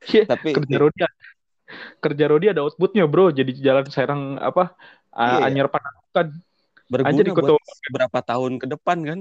Iya, 0.02 0.26
tapi 0.26 0.58
kerja 0.58 0.82
Rodi 0.82 0.98
kerja 2.02 2.26
Rodi 2.26 2.46
ada 2.50 2.66
outputnya 2.66 3.06
bro. 3.06 3.30
Jadi 3.30 3.54
jalan 3.62 3.86
Serang 3.94 4.42
apa 4.42 4.74
uh, 5.14 5.38
Iya. 5.38 5.46
Anyar 5.46 5.68
Panakan 5.70 6.42
berguna 6.90 7.14
Anjir 7.14 7.26
ikut 7.30 7.44
buat 7.46 7.62
berapa 7.94 8.20
tahun 8.26 8.58
ke 8.58 8.66
depan 8.74 8.98
kan? 9.06 9.20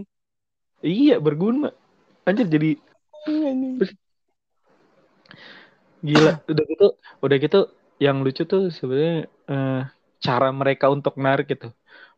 Iya 0.81 1.21
berguna. 1.21 1.71
Anjir 2.25 2.49
jadi 2.49 2.81
gila. 6.01 6.33
Udah 6.49 6.65
gitu 6.65 6.87
udah 7.21 7.37
gitu 7.37 7.61
yang 8.01 8.25
lucu 8.25 8.49
tuh 8.49 8.73
sebenarnya 8.73 9.29
eh, 9.29 9.83
cara 10.25 10.49
mereka 10.51 10.89
untuk 10.89 11.21
narik 11.21 11.53
gitu 11.53 11.69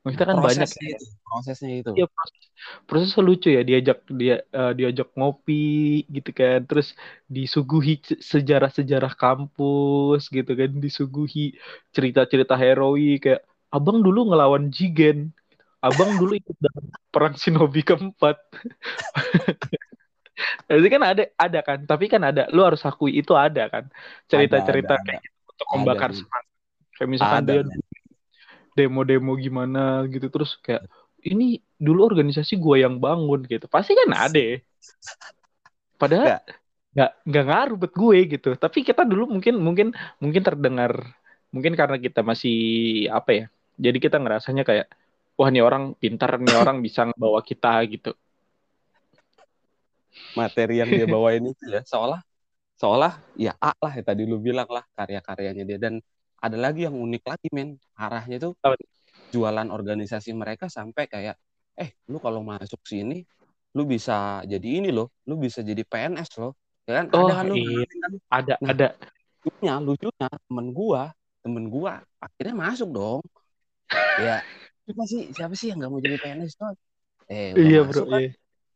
maksudnya 0.03 0.29
kan 0.35 0.39
banyak 0.39 0.67
prosesnya 0.67 0.89
itu 0.99 1.07
prosesnya 1.27 1.71
itu. 1.79 1.91
Iya 1.95 2.07
proses 2.11 2.43
prosesnya 2.87 3.23
lucu 3.23 3.49
ya 3.55 3.63
diajak 3.63 3.99
dia 4.21 4.37
eh, 4.43 4.73
diajak 4.79 5.09
ngopi 5.15 6.03
gitu 6.11 6.31
kan. 6.35 6.59
Terus 6.67 6.89
disuguhi 7.31 8.03
sejarah-sejarah 8.19 9.15
kampus 9.15 10.27
gitu 10.29 10.53
kan 10.59 10.71
disuguhi 10.85 11.55
cerita-cerita 11.95 12.59
heroik 12.59 13.23
kayak 13.25 13.41
abang 13.71 14.03
dulu 14.03 14.29
ngelawan 14.29 14.69
Jigen 14.75 15.31
abang 15.83 16.15
dulu 16.21 16.39
ikut 16.39 16.57
dalam 16.63 16.85
perang 17.11 17.35
Shinobi 17.35 17.83
keempat. 17.83 18.39
Jadi 20.67 20.89
kan 20.89 21.03
ada 21.05 21.23
ada 21.39 21.61
kan 21.63 21.79
tapi 21.85 22.09
kan 22.09 22.23
ada 22.25 22.49
lu 22.51 22.65
harus 22.65 22.83
akui 22.83 23.21
itu 23.21 23.37
ada 23.37 23.69
kan 23.69 23.85
cerita-cerita 24.27 24.99
kayak 25.05 25.21
gitu 25.23 25.39
untuk 25.47 25.67
membakar 25.77 26.11
semangat. 26.11 26.47
Kayak 26.97 27.09
misalkan 27.11 27.43
Ada, 27.45 27.53
dia. 27.63 27.92
Demo-demo 28.73 29.37
gimana 29.37 30.09
gitu 30.09 30.33
terus 30.33 30.57
kayak 30.61 30.89
ini 31.23 31.63
dulu 31.79 32.03
organisasi 32.07 32.59
gua 32.59 32.83
yang 32.83 32.99
bangun 32.99 33.47
gitu. 33.47 33.71
Pasti 33.71 33.95
kan 33.95 34.11
ada. 34.11 34.47
Padahal 35.95 36.27
Nggak. 36.27 36.43
nggak 36.93 37.11
nggak 37.25 37.45
ngaruh 37.47 37.77
buat 37.79 37.95
gue 37.95 38.19
gitu. 38.39 38.51
Tapi 38.59 38.79
kita 38.83 39.07
dulu 39.07 39.39
mungkin 39.39 39.55
mungkin 39.63 39.89
mungkin 40.19 40.43
terdengar 40.43 41.15
mungkin 41.55 41.79
karena 41.79 42.01
kita 42.01 42.25
masih 42.25 42.57
apa 43.13 43.31
ya 43.37 43.45
jadi 43.77 43.99
kita 44.01 44.17
ngerasanya 44.17 44.65
kayak 44.65 44.89
wah 45.37 45.49
nih 45.53 45.65
orang 45.65 45.93
pintar 45.97 46.41
nih 46.41 46.57
orang 46.57 46.81
bisa 46.83 47.09
bawa 47.15 47.41
kita 47.45 47.81
gitu. 47.89 48.13
Materi 50.37 50.81
yang 50.81 50.91
dia 50.93 51.07
bawain 51.09 51.45
itu 51.45 51.65
ya 51.71 51.81
seolah 51.93 52.21
seolah 52.77 53.15
ya 53.39 53.55
A 53.63 53.73
lah 53.79 53.93
ya 53.95 54.03
tadi 54.03 54.27
lu 54.27 54.43
bilang 54.43 54.67
lah 54.69 54.85
karya-karyanya 54.99 55.65
dia. 55.65 55.79
Dan 55.79 56.03
ada 56.43 56.59
lagi 56.59 56.85
yang 56.91 56.99
unik 56.99 57.23
lagi 57.23 57.49
men. 57.55 57.79
Arahnya 57.95 58.43
tuh 58.43 58.53
jualan 59.31 59.69
organisasi 59.71 60.35
mereka 60.35 60.67
sampai 60.67 61.07
kayak 61.07 61.39
eh 61.79 61.97
lu 62.11 62.19
kalau 62.19 62.45
masuk 62.45 62.83
sini 62.85 63.25
lu 63.73 63.89
bisa 63.89 64.45
jadi 64.45 64.85
ini 64.85 64.93
loh 64.93 65.09
lu 65.25 65.39
bisa 65.39 65.63
jadi 65.63 65.81
PNS 65.87 66.43
loh. 66.43 66.53
Ya 66.85 67.01
kan? 67.01 67.07
Oh, 67.15 67.31
ada 67.31 67.35
kan 67.41 67.45
lu? 67.49 67.55
iya. 67.57 67.87
kan? 67.87 68.13
ada 68.29 68.55
nah, 68.59 68.71
ada. 68.75 68.89
lucunya 69.43 69.75
lucunya 69.79 70.29
temen 70.29 70.67
gua 70.75 71.03
temen 71.43 71.65
gua 71.71 71.93
akhirnya 72.19 72.55
masuk 72.59 72.89
dong. 72.91 73.23
Ya 74.19 74.43
siapa 74.83 75.05
sih? 75.07 75.23
Siapa 75.31 75.55
sih 75.55 75.67
yang 75.71 75.79
nggak 75.81 75.91
mau 75.95 76.03
jadi 76.03 76.17
PNS 76.19 76.59
tuh 76.59 76.75
eh 77.31 77.55
iya 77.55 77.87
bro 77.87 78.03
kan, 78.11 78.19
iya. 78.19 78.31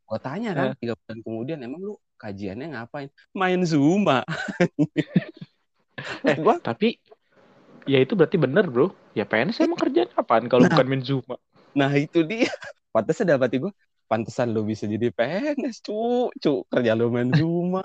gua 0.06 0.18
tanya 0.22 0.50
kan 0.54 0.72
tiga 0.78 0.94
bulan 0.96 1.18
kemudian 1.20 1.58
emang 1.60 1.82
lu 1.82 1.94
kajiannya 2.16 2.72
ngapain? 2.72 3.10
Main 3.36 3.60
zuma 3.66 4.24
eh 6.30 6.36
gua 6.40 6.56
tapi 6.62 6.96
ya 7.86 7.98
itu 8.02 8.12
berarti 8.18 8.36
bener 8.36 8.66
bro. 8.66 8.92
Ya 9.16 9.24
PNS 9.24 9.62
emang 9.64 9.80
kerjaan 9.80 10.10
apaan 10.18 10.50
kalau 10.50 10.66
nah, 10.66 10.76
bukan 10.76 10.86
main 10.90 11.02
zuma 11.02 11.38
nah 11.76 11.92
itu 11.92 12.24
dia. 12.24 12.48
Pantasnya 12.96 13.36
dapat 13.36 13.60
gue 13.60 13.72
pantesan 14.08 14.56
lo 14.56 14.64
bisa 14.64 14.88
jadi 14.88 15.12
PNS 15.12 15.84
cu. 15.84 16.32
Cu 16.32 16.64
kerja 16.72 16.96
lo 16.96 17.12
main 17.12 17.28
Zuma 17.36 17.84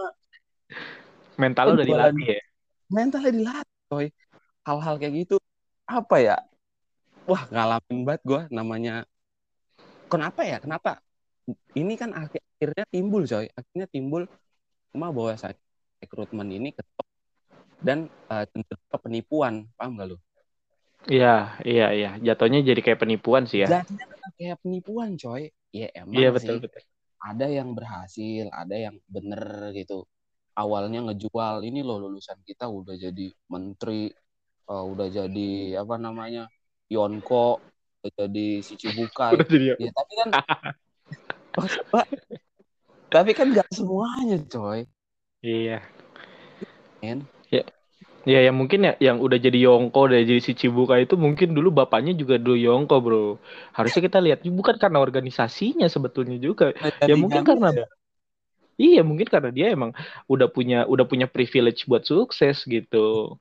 mental 1.41 1.75
lo 1.75 1.81
udah 1.81 1.85
dilatih 1.85 2.27
ya? 2.39 2.41
Mentalnya 2.87 3.31
dilatih 3.35 3.77
coy. 3.91 4.07
Hal-hal 4.63 4.95
kayak 4.95 5.13
gitu 5.27 5.35
apa 5.83 6.15
ya? 6.23 6.37
Wah 7.27 7.43
ngalamin 7.51 8.07
banget 8.07 8.21
gue 8.23 8.41
namanya. 8.47 9.03
Kenapa 10.07 10.47
ya? 10.47 10.63
Kenapa? 10.63 11.03
Ini 11.75 11.93
kan 11.99 12.15
akhirnya 12.15 12.87
timbul 12.87 13.27
coy. 13.27 13.51
Akhirnya 13.51 13.87
timbul 13.91 14.31
cuma 14.95 15.11
bahwa 15.11 15.35
saat 15.35 15.59
rekrutmen 15.99 16.47
ini 16.47 16.71
dan 17.81 18.07
uh, 18.29 18.45
penipuan 19.01 19.65
paham 19.75 19.97
gak 19.97 20.09
lo 20.15 20.17
Iya, 21.09 21.57
iya, 21.65 21.87
iya. 21.97 22.11
Jatuhnya 22.21 22.61
jadi 22.61 22.77
kayak 22.77 23.01
penipuan 23.01 23.49
sih 23.49 23.65
ya. 23.65 23.81
Jatuhnya 23.81 24.05
kayak 24.37 24.61
penipuan, 24.61 25.17
coy. 25.17 25.49
Ya 25.73 25.87
emang 25.97 26.13
iya, 26.19 26.29
betul, 26.29 26.61
sih. 26.61 26.67
betul. 26.67 26.83
ada 27.21 27.45
yang 27.45 27.77
berhasil 27.77 28.49
ada 28.49 28.75
yang 28.75 28.97
bener 29.09 29.73
gitu. 29.77 30.05
Awalnya 30.57 31.05
ngejual 31.09 31.61
ini 31.65 31.85
loh 31.85 32.01
lulusan 32.01 32.41
kita 32.45 32.65
udah 32.65 32.97
jadi 32.97 33.29
menteri 33.49 34.09
uh, 34.67 34.85
udah 34.85 35.07
jadi 35.07 35.79
apa 35.79 35.95
namanya 36.01 36.49
Yonko 36.91 37.61
udah 38.01 38.11
jadi 38.25 38.65
si 38.65 38.73
Cibukai 38.73 39.37
ya 39.77 39.93
tapi 39.93 40.13
kan 40.17 40.29
tapi 43.13 43.31
kan 43.37 43.47
gak 43.53 43.69
semuanya 43.69 44.41
coy. 44.49 44.89
Iya. 45.45 45.85
Kan 47.05 47.25
Ya 48.21 48.37
yang 48.45 48.53
mungkin 48.53 48.85
ya 48.85 48.93
yang 49.01 49.17
udah 49.17 49.41
jadi 49.41 49.65
Yongko 49.65 50.13
udah 50.13 50.21
jadi 50.21 50.41
si 50.41 50.53
Cibuka 50.53 51.01
itu 51.01 51.17
mungkin 51.17 51.57
dulu 51.57 51.73
bapaknya 51.73 52.13
juga 52.13 52.37
dulu 52.37 52.53
Yongko 52.53 52.95
bro. 53.01 53.25
Harusnya 53.73 54.01
kita 54.05 54.21
lihat 54.21 54.45
bukan 54.45 54.77
karena 54.77 55.01
organisasinya 55.01 55.89
sebetulnya 55.89 56.37
juga. 56.37 56.69
ya 57.01 57.17
mungkin 57.17 57.41
karena 57.41 57.73
ya. 57.73 57.87
Iya 58.81 59.01
mungkin 59.05 59.27
karena 59.29 59.49
dia 59.53 59.73
emang 59.73 59.93
udah 60.25 60.47
punya 60.49 60.85
udah 60.85 61.05
punya 61.05 61.25
privilege 61.25 61.85
buat 61.89 62.05
sukses 62.05 62.61
gitu. 62.65 63.37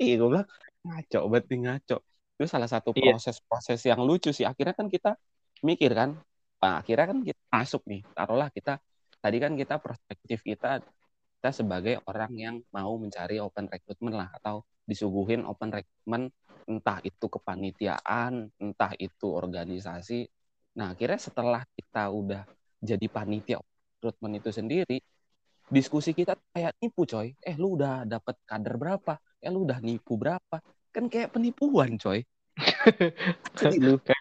Iya 0.00 0.20
gue 0.20 0.28
bilang 0.28 0.48
ngaco 0.84 1.20
berarti 1.28 1.54
ngaco. 1.60 1.96
Itu 2.34 2.44
salah 2.48 2.68
satu 2.68 2.96
iya. 2.96 3.14
proses-proses 3.14 3.80
yang 3.84 4.00
lucu 4.04 4.32
sih. 4.32 4.44
Akhirnya 4.44 4.74
kan 4.74 4.88
kita 4.88 5.16
mikir 5.62 5.92
kan, 5.94 6.18
nah, 6.60 6.82
akhirnya 6.82 7.06
kan 7.12 7.18
kita 7.24 7.42
masuk 7.48 7.82
nih. 7.88 8.00
Taruhlah 8.12 8.48
kita 8.52 8.80
tadi 9.24 9.36
kan 9.40 9.52
kita 9.56 9.80
perspektif 9.80 10.44
kita 10.44 10.84
kita 11.44 11.60
sebagai 11.60 12.00
orang 12.08 12.32
yang 12.32 12.56
mau 12.72 12.96
mencari 12.96 13.36
open 13.36 13.68
recruitment 13.68 14.16
lah 14.16 14.32
atau 14.32 14.64
disuguhin 14.88 15.44
open 15.44 15.76
recruitment 15.76 16.32
entah 16.64 17.04
itu 17.04 17.28
kepanitiaan, 17.28 18.48
entah 18.56 18.96
itu 18.96 19.28
organisasi. 19.28 20.24
Nah, 20.80 20.96
akhirnya 20.96 21.20
setelah 21.20 21.60
kita 21.76 22.08
udah 22.08 22.48
jadi 22.80 23.04
panitia 23.12 23.60
recruitment 23.60 24.40
itu 24.40 24.56
sendiri, 24.56 24.96
diskusi 25.68 26.16
kita 26.16 26.32
kayak 26.56 26.80
nipu 26.80 27.04
coy. 27.04 27.36
Eh, 27.44 27.60
lu 27.60 27.76
udah 27.76 28.08
dapat 28.08 28.40
kader 28.48 28.80
berapa? 28.80 29.20
Eh, 29.44 29.52
lu 29.52 29.68
udah 29.68 29.84
nipu 29.84 30.16
berapa? 30.16 30.64
Kan 30.96 31.12
kayak 31.12 31.36
penipuan 31.36 32.00
coy. 32.00 32.24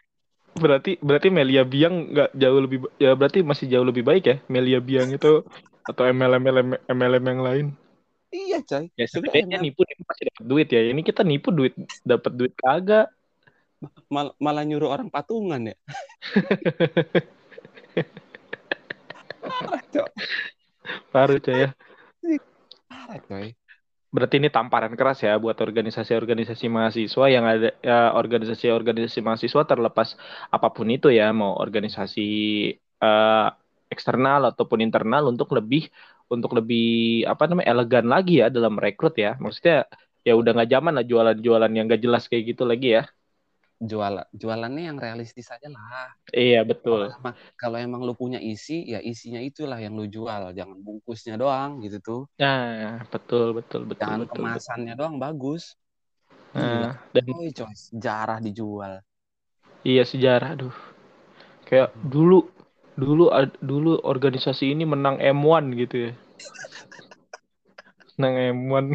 Berarti 0.54 1.02
berarti 1.02 1.32
Melia 1.32 1.64
Biang 1.64 2.14
nggak 2.14 2.36
jauh 2.38 2.60
lebih 2.62 2.86
ya 3.02 3.18
berarti 3.18 3.42
masih 3.42 3.66
jauh 3.74 3.82
lebih 3.82 4.06
baik 4.06 4.24
ya 4.30 4.38
Melia 4.46 4.78
Biang 4.78 5.10
itu 5.10 5.42
atau 5.84 6.04
MLM 6.08 6.44
MLM 6.44 6.70
MLM 6.88 7.24
yang 7.28 7.42
lain. 7.44 7.66
Iya, 8.34 8.66
coy. 8.66 8.90
Ya 8.98 9.06
sebenarnya 9.06 9.62
nipu 9.62 9.86
nipu 9.86 10.02
pasti 10.10 10.26
dapat 10.26 10.46
duit 10.50 10.68
ya. 10.74 10.82
Ini 10.90 11.02
kita 11.06 11.22
nipu 11.22 11.54
duit 11.54 11.78
dapat 12.02 12.34
duit 12.34 12.54
kagak. 12.58 13.14
Mal 14.10 14.34
malah 14.42 14.66
nyuruh 14.66 14.90
orang 14.90 15.14
patungan 15.14 15.70
ya. 15.70 15.78
Parah, 19.44 19.84
coy. 19.94 20.10
Parah, 21.14 21.38
coy 21.38 21.58
ya. 21.62 21.70
Parah, 22.90 23.20
coy. 23.22 23.54
Berarti 24.14 24.38
ini 24.38 24.50
tamparan 24.54 24.94
keras 24.94 25.26
ya 25.26 25.38
buat 25.42 25.58
organisasi-organisasi 25.58 26.70
mahasiswa 26.70 27.26
yang 27.34 27.46
ada 27.50 27.74
ya, 27.82 28.14
organisasi-organisasi 28.14 29.26
mahasiswa 29.26 29.62
terlepas 29.66 30.14
apa 30.54 30.70
pun 30.70 30.86
itu 30.94 31.10
ya, 31.10 31.34
mau 31.34 31.58
organisasi 31.58 32.30
uh, 33.02 33.50
eksternal 33.94 34.50
ataupun 34.50 34.82
internal 34.82 35.30
untuk 35.30 35.54
lebih 35.54 35.88
untuk 36.28 36.58
lebih 36.58 37.24
apa 37.30 37.46
namanya 37.46 37.70
elegan 37.70 38.10
lagi 38.10 38.42
ya 38.42 38.50
dalam 38.50 38.76
rekrut 38.82 39.16
ya. 39.16 39.38
Maksudnya 39.38 39.86
ya 40.26 40.34
udah 40.34 40.52
nggak 40.56 40.72
zaman 40.72 40.94
lah 40.98 41.06
jualan-jualan 41.06 41.72
yang 41.76 41.86
gak 41.86 42.02
jelas 42.02 42.26
kayak 42.26 42.56
gitu 42.56 42.64
lagi 42.66 42.98
ya. 42.98 43.04
Jual 43.84 44.24
jualannya 44.32 44.84
yang 44.90 44.98
realistis 44.98 45.52
aja 45.52 45.68
lah. 45.68 46.08
Iya 46.32 46.64
betul. 46.64 47.12
Kalau 47.12 47.20
emang, 47.20 47.36
kalau 47.60 47.78
emang 47.78 48.02
lu 48.08 48.16
punya 48.16 48.40
isi 48.40 48.88
ya 48.88 49.04
isinya 49.04 49.44
itulah 49.44 49.76
yang 49.76 50.00
lu 50.00 50.08
jual. 50.08 50.56
Jangan 50.56 50.80
bungkusnya 50.80 51.36
doang 51.36 51.84
gitu 51.84 52.00
tuh. 52.00 52.22
Nah 52.40 53.04
betul 53.12 53.52
betul 53.60 53.84
betul 53.84 54.00
jangan 54.00 54.20
betul, 54.24 54.40
kemasannya 54.40 54.94
betul. 54.96 55.02
doang 55.04 55.16
bagus. 55.20 55.76
Nah, 56.54 56.94
dan 57.10 57.26
oh, 57.34 57.50
coy, 57.50 57.74
sejarah 57.74 58.38
dijual. 58.38 59.02
Iya 59.82 60.06
sejarah 60.06 60.54
aduh. 60.54 60.76
Kayak 61.66 61.90
dulu 61.98 62.53
dulu 62.94 63.34
dulu 63.60 63.98
organisasi 64.06 64.74
ini 64.74 64.86
menang 64.86 65.18
M1 65.18 65.64
gitu 65.78 65.96
ya. 66.10 66.12
menang 68.18 68.36
M1. 68.54 68.86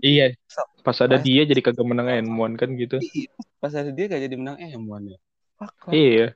iya. 0.00 0.32
Pas 0.82 0.98
ada 0.98 1.20
dia 1.20 1.44
jadi 1.44 1.60
kagak 1.60 1.84
menang 1.84 2.08
M1 2.08 2.56
kan 2.56 2.74
gitu. 2.74 2.96
Iya, 2.98 3.30
pas 3.60 3.72
ada 3.76 3.92
dia 3.92 4.08
gak 4.08 4.22
jadi 4.24 4.36
menang 4.40 4.56
M1 4.58 5.02
ya. 5.12 5.18
Iya. 5.92 6.26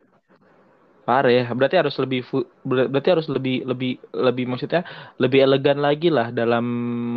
Parah 1.06 1.32
ya. 1.32 1.44
Berarti 1.50 1.76
harus 1.80 1.96
lebih 1.98 2.26
berarti 2.66 3.08
harus 3.10 3.26
lebih 3.30 3.64
lebih 3.64 3.98
lebih 4.12 4.44
maksudnya 4.46 4.84
lebih 5.16 5.46
elegan 5.46 5.78
lagi 5.80 6.12
lah 6.12 6.30
dalam 6.30 6.64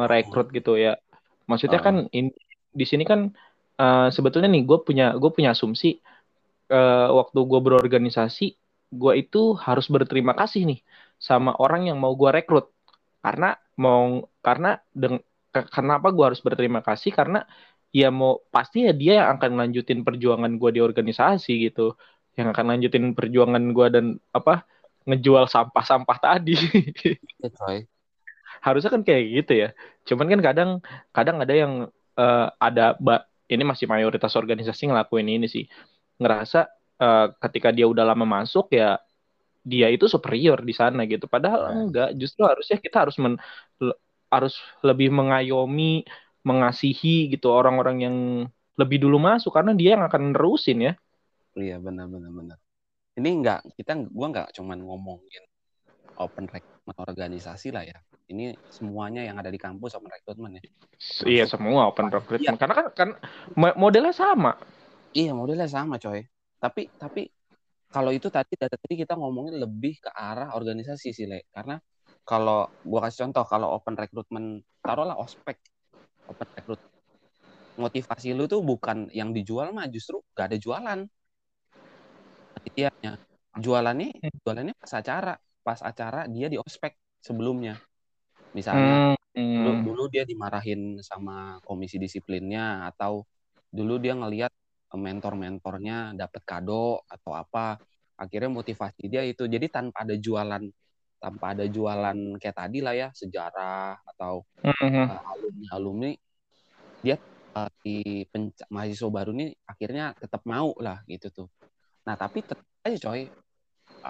merekrut 0.02 0.50
gitu 0.56 0.80
ya. 0.80 0.96
Maksudnya 1.50 1.82
kan 1.82 2.06
in, 2.14 2.30
di 2.70 2.86
sini 2.86 3.04
kan 3.04 3.34
uh, 3.82 4.08
sebetulnya 4.14 4.48
nih 4.48 4.64
gue 4.64 4.78
punya 4.86 5.18
gue 5.18 5.32
punya 5.34 5.58
asumsi 5.58 5.98
uh, 6.70 7.10
waktu 7.14 7.40
gue 7.44 7.60
berorganisasi, 7.60 8.46
gue 8.90 9.14
itu 9.18 9.54
harus 9.58 9.86
berterima 9.90 10.34
kasih 10.38 10.66
nih 10.66 10.80
sama 11.20 11.54
orang 11.58 11.90
yang 11.92 11.98
mau 12.00 12.14
gue 12.16 12.30
rekrut. 12.32 12.72
Karena 13.20 13.58
mau 13.76 14.30
karena 14.40 14.80
deng, 14.96 15.20
kenapa 15.52 16.14
gue 16.14 16.26
harus 16.26 16.40
berterima 16.40 16.80
kasih 16.80 17.12
karena 17.12 17.44
ya 17.90 18.14
mau 18.14 18.40
pasti 18.54 18.86
ya 18.86 18.94
dia 18.94 19.26
yang 19.26 19.30
akan 19.38 19.52
lanjutin 19.60 20.06
perjuangan 20.06 20.56
gue 20.56 20.70
di 20.78 20.82
organisasi 20.82 21.70
gitu, 21.70 21.98
yang 22.40 22.54
akan 22.54 22.78
lanjutin 22.78 23.12
perjuangan 23.18 23.64
gue 23.76 23.88
dan 23.92 24.06
apa 24.32 24.64
ngejual 25.04 25.50
sampah-sampah 25.50 26.18
tadi. 26.22 26.56
Ya, 27.40 27.88
Harusnya 28.60 28.92
kan 28.92 29.02
kayak 29.08 29.24
gitu 29.44 29.54
ya. 29.56 29.70
Cuman 30.04 30.28
kan 30.28 30.40
kadang 30.44 30.70
kadang 31.16 31.38
ada 31.40 31.54
yang 31.56 31.74
uh, 32.20 32.48
ada 32.60 33.00
ini 33.50 33.64
masih 33.66 33.90
mayoritas 33.90 34.38
organisasi 34.38 34.92
ngelakuin 34.92 35.28
ini 35.28 35.50
sih 35.50 35.66
ngerasa 36.20 36.68
uh, 37.00 37.28
ketika 37.48 37.72
dia 37.72 37.88
udah 37.88 38.04
lama 38.04 38.28
masuk 38.28 38.76
ya 38.76 39.00
dia 39.64 39.92
itu 39.92 40.08
superior 40.08 40.60
di 40.64 40.72
sana 40.72 41.04
gitu. 41.06 41.28
Padahal 41.28 41.62
nah. 41.68 41.84
enggak, 41.88 42.10
justru 42.16 42.48
harusnya 42.48 42.80
kita 42.80 43.08
harus 43.08 43.16
men, 43.20 43.36
harus 44.32 44.56
lebih 44.86 45.12
mengayomi, 45.12 46.06
mengasihi 46.46 47.30
gitu 47.34 47.52
orang-orang 47.52 47.98
yang 48.00 48.16
lebih 48.80 49.04
dulu 49.04 49.20
masuk 49.20 49.52
karena 49.52 49.76
dia 49.76 50.00
yang 50.00 50.06
akan 50.08 50.32
nerusin 50.32 50.80
ya. 50.92 50.94
Iya 51.60 51.78
benar 51.84 52.08
benar 52.08 52.32
benar. 52.32 52.58
Ini 53.20 53.30
enggak 53.30 53.60
kita 53.76 54.00
gua 54.08 54.28
enggak 54.32 54.48
cuman 54.56 54.80
ngomongin 54.80 55.44
open 56.16 56.48
recruitment 56.48 56.98
organisasi 57.00 57.76
lah 57.76 57.84
ya. 57.84 58.00
Ini 58.30 58.56
semuanya 58.70 59.26
yang 59.26 59.42
ada 59.42 59.50
di 59.50 59.60
kampus 59.60 59.98
open 60.00 60.08
recruitment 60.08 60.62
ya. 60.62 60.64
Iya 61.28 61.44
semua 61.50 61.92
open 61.92 62.08
recruitment 62.08 62.56
iya. 62.56 62.62
karena 62.62 62.76
kan 62.78 62.88
kan 62.96 63.10
modelnya 63.76 64.16
sama. 64.16 64.56
Iya 65.14 65.32
modelnya 65.34 65.70
sama 65.70 65.98
coy. 65.98 66.22
Tapi 66.60 66.90
tapi 66.98 67.26
kalau 67.90 68.14
itu 68.14 68.30
tadi 68.30 68.54
dari 68.54 68.76
tadi 68.78 68.96
kita 69.00 69.18
ngomongin 69.18 69.58
lebih 69.58 70.04
ke 70.04 70.10
arah 70.14 70.54
organisasi 70.54 71.10
sih 71.16 71.26
le. 71.26 71.50
Karena 71.50 71.78
kalau 72.26 72.70
gua 72.86 73.10
kasih 73.10 73.26
contoh 73.26 73.46
kalau 73.50 73.74
open 73.74 73.98
recruitment 73.98 74.62
taruhlah 74.86 75.18
ospek 75.18 75.58
open 76.30 76.48
recruit 76.54 76.82
motivasi 77.80 78.36
lu 78.36 78.46
tuh 78.46 78.62
bukan 78.62 79.08
yang 79.16 79.32
dijual 79.32 79.72
mah 79.72 79.88
justru 79.88 80.20
gak 80.36 80.52
ada 80.52 80.58
jualan 80.60 81.00
panitianya 82.60 83.12
jualannya 83.56 84.10
hmm. 84.20 84.44
jualannya 84.44 84.76
pas 84.76 84.94
acara 85.00 85.34
pas 85.64 85.80
acara 85.80 86.28
dia 86.28 86.52
di 86.52 86.60
ospek 86.60 86.94
sebelumnya 87.24 87.80
misalnya 88.52 89.16
hmm. 89.16 89.40
dulu, 89.40 89.72
hmm. 89.72 89.84
dulu 89.88 90.04
dia 90.12 90.24
dimarahin 90.28 91.00
sama 91.00 91.64
komisi 91.64 91.96
disiplinnya 91.96 92.92
atau 92.92 93.24
dulu 93.72 93.96
dia 93.98 94.14
ngelihat 94.14 94.52
mentor-mentornya 94.98 96.18
dapat 96.18 96.42
kado 96.46 97.06
atau 97.06 97.38
apa 97.38 97.78
akhirnya 98.18 98.50
motivasi 98.50 99.06
dia 99.06 99.22
itu. 99.22 99.46
Jadi 99.46 99.70
tanpa 99.70 100.08
ada 100.08 100.16
jualan 100.18 100.64
tanpa 101.20 101.52
ada 101.52 101.68
jualan 101.68 102.40
kayak 102.40 102.56
tadi 102.56 102.80
lah 102.80 102.96
ya 102.96 103.08
sejarah 103.12 104.00
atau 104.16 104.48
uh, 104.64 105.20
alumni 105.36 105.68
alumni 105.76 106.12
dia 107.04 107.20
uh, 107.60 107.68
di 107.84 108.24
mahasiswa 108.72 109.12
baru 109.12 109.36
ini 109.36 109.52
akhirnya 109.68 110.16
tetap 110.16 110.48
mau 110.48 110.72
lah 110.80 111.04
gitu 111.12 111.28
tuh. 111.44 111.48
Nah 112.08 112.16
tapi 112.16 112.42
tetap 112.42 112.64
aja 112.88 112.98
coy 113.12 113.28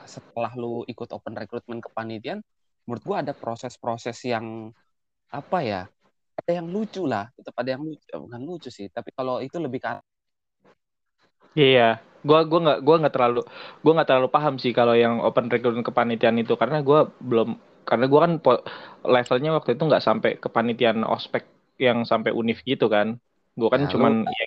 setelah 0.06 0.54
lu 0.54 0.86
ikut 0.86 1.10
open 1.10 1.34
recruitment 1.34 1.82
kepanitiaan 1.82 2.46
menurut 2.86 3.04
gua 3.06 3.26
ada 3.26 3.34
proses-proses 3.34 4.22
yang 4.26 4.70
apa 5.30 5.60
ya 5.66 5.82
ada 6.38 6.52
yang 6.56 6.70
lucu 6.70 7.06
lah 7.06 7.30
itu 7.38 7.50
pada 7.54 7.78
yang 7.78 7.84
lucu 7.86 8.06
bukan 8.06 8.42
lucu 8.42 8.70
sih 8.70 8.88
tapi 8.90 9.14
kalau 9.14 9.42
itu 9.42 9.58
lebih 9.58 9.82
ke 9.82 9.90
Iya, 11.58 11.98
gua 12.22 12.46
gua 12.46 12.60
nggak 12.62 12.80
gua 12.86 12.96
nggak 13.02 13.14
terlalu 13.16 13.42
gua 13.82 13.92
nggak 13.98 14.10
terlalu 14.10 14.30
paham 14.30 14.56
sih 14.62 14.70
kalau 14.76 14.94
yang 14.94 15.18
open 15.24 15.50
recruitment 15.50 15.88
kepanitiaan 15.88 16.38
itu 16.38 16.54
karena 16.54 16.84
gua 16.86 17.10
belum 17.24 17.58
karena 17.88 18.06
gua 18.06 18.20
kan 18.28 18.34
levelnya 19.02 19.58
waktu 19.58 19.74
itu 19.74 19.84
nggak 19.90 20.04
sampai 20.04 20.38
kepanitiaan 20.38 21.02
ospek 21.08 21.50
yang 21.82 22.06
sampai 22.06 22.36
univ 22.36 22.62
gitu 22.62 22.86
kan. 22.86 23.18
Gua 23.58 23.74
kan 23.74 23.88
ya, 23.88 23.90
cuman 23.90 24.14
ya, 24.30 24.46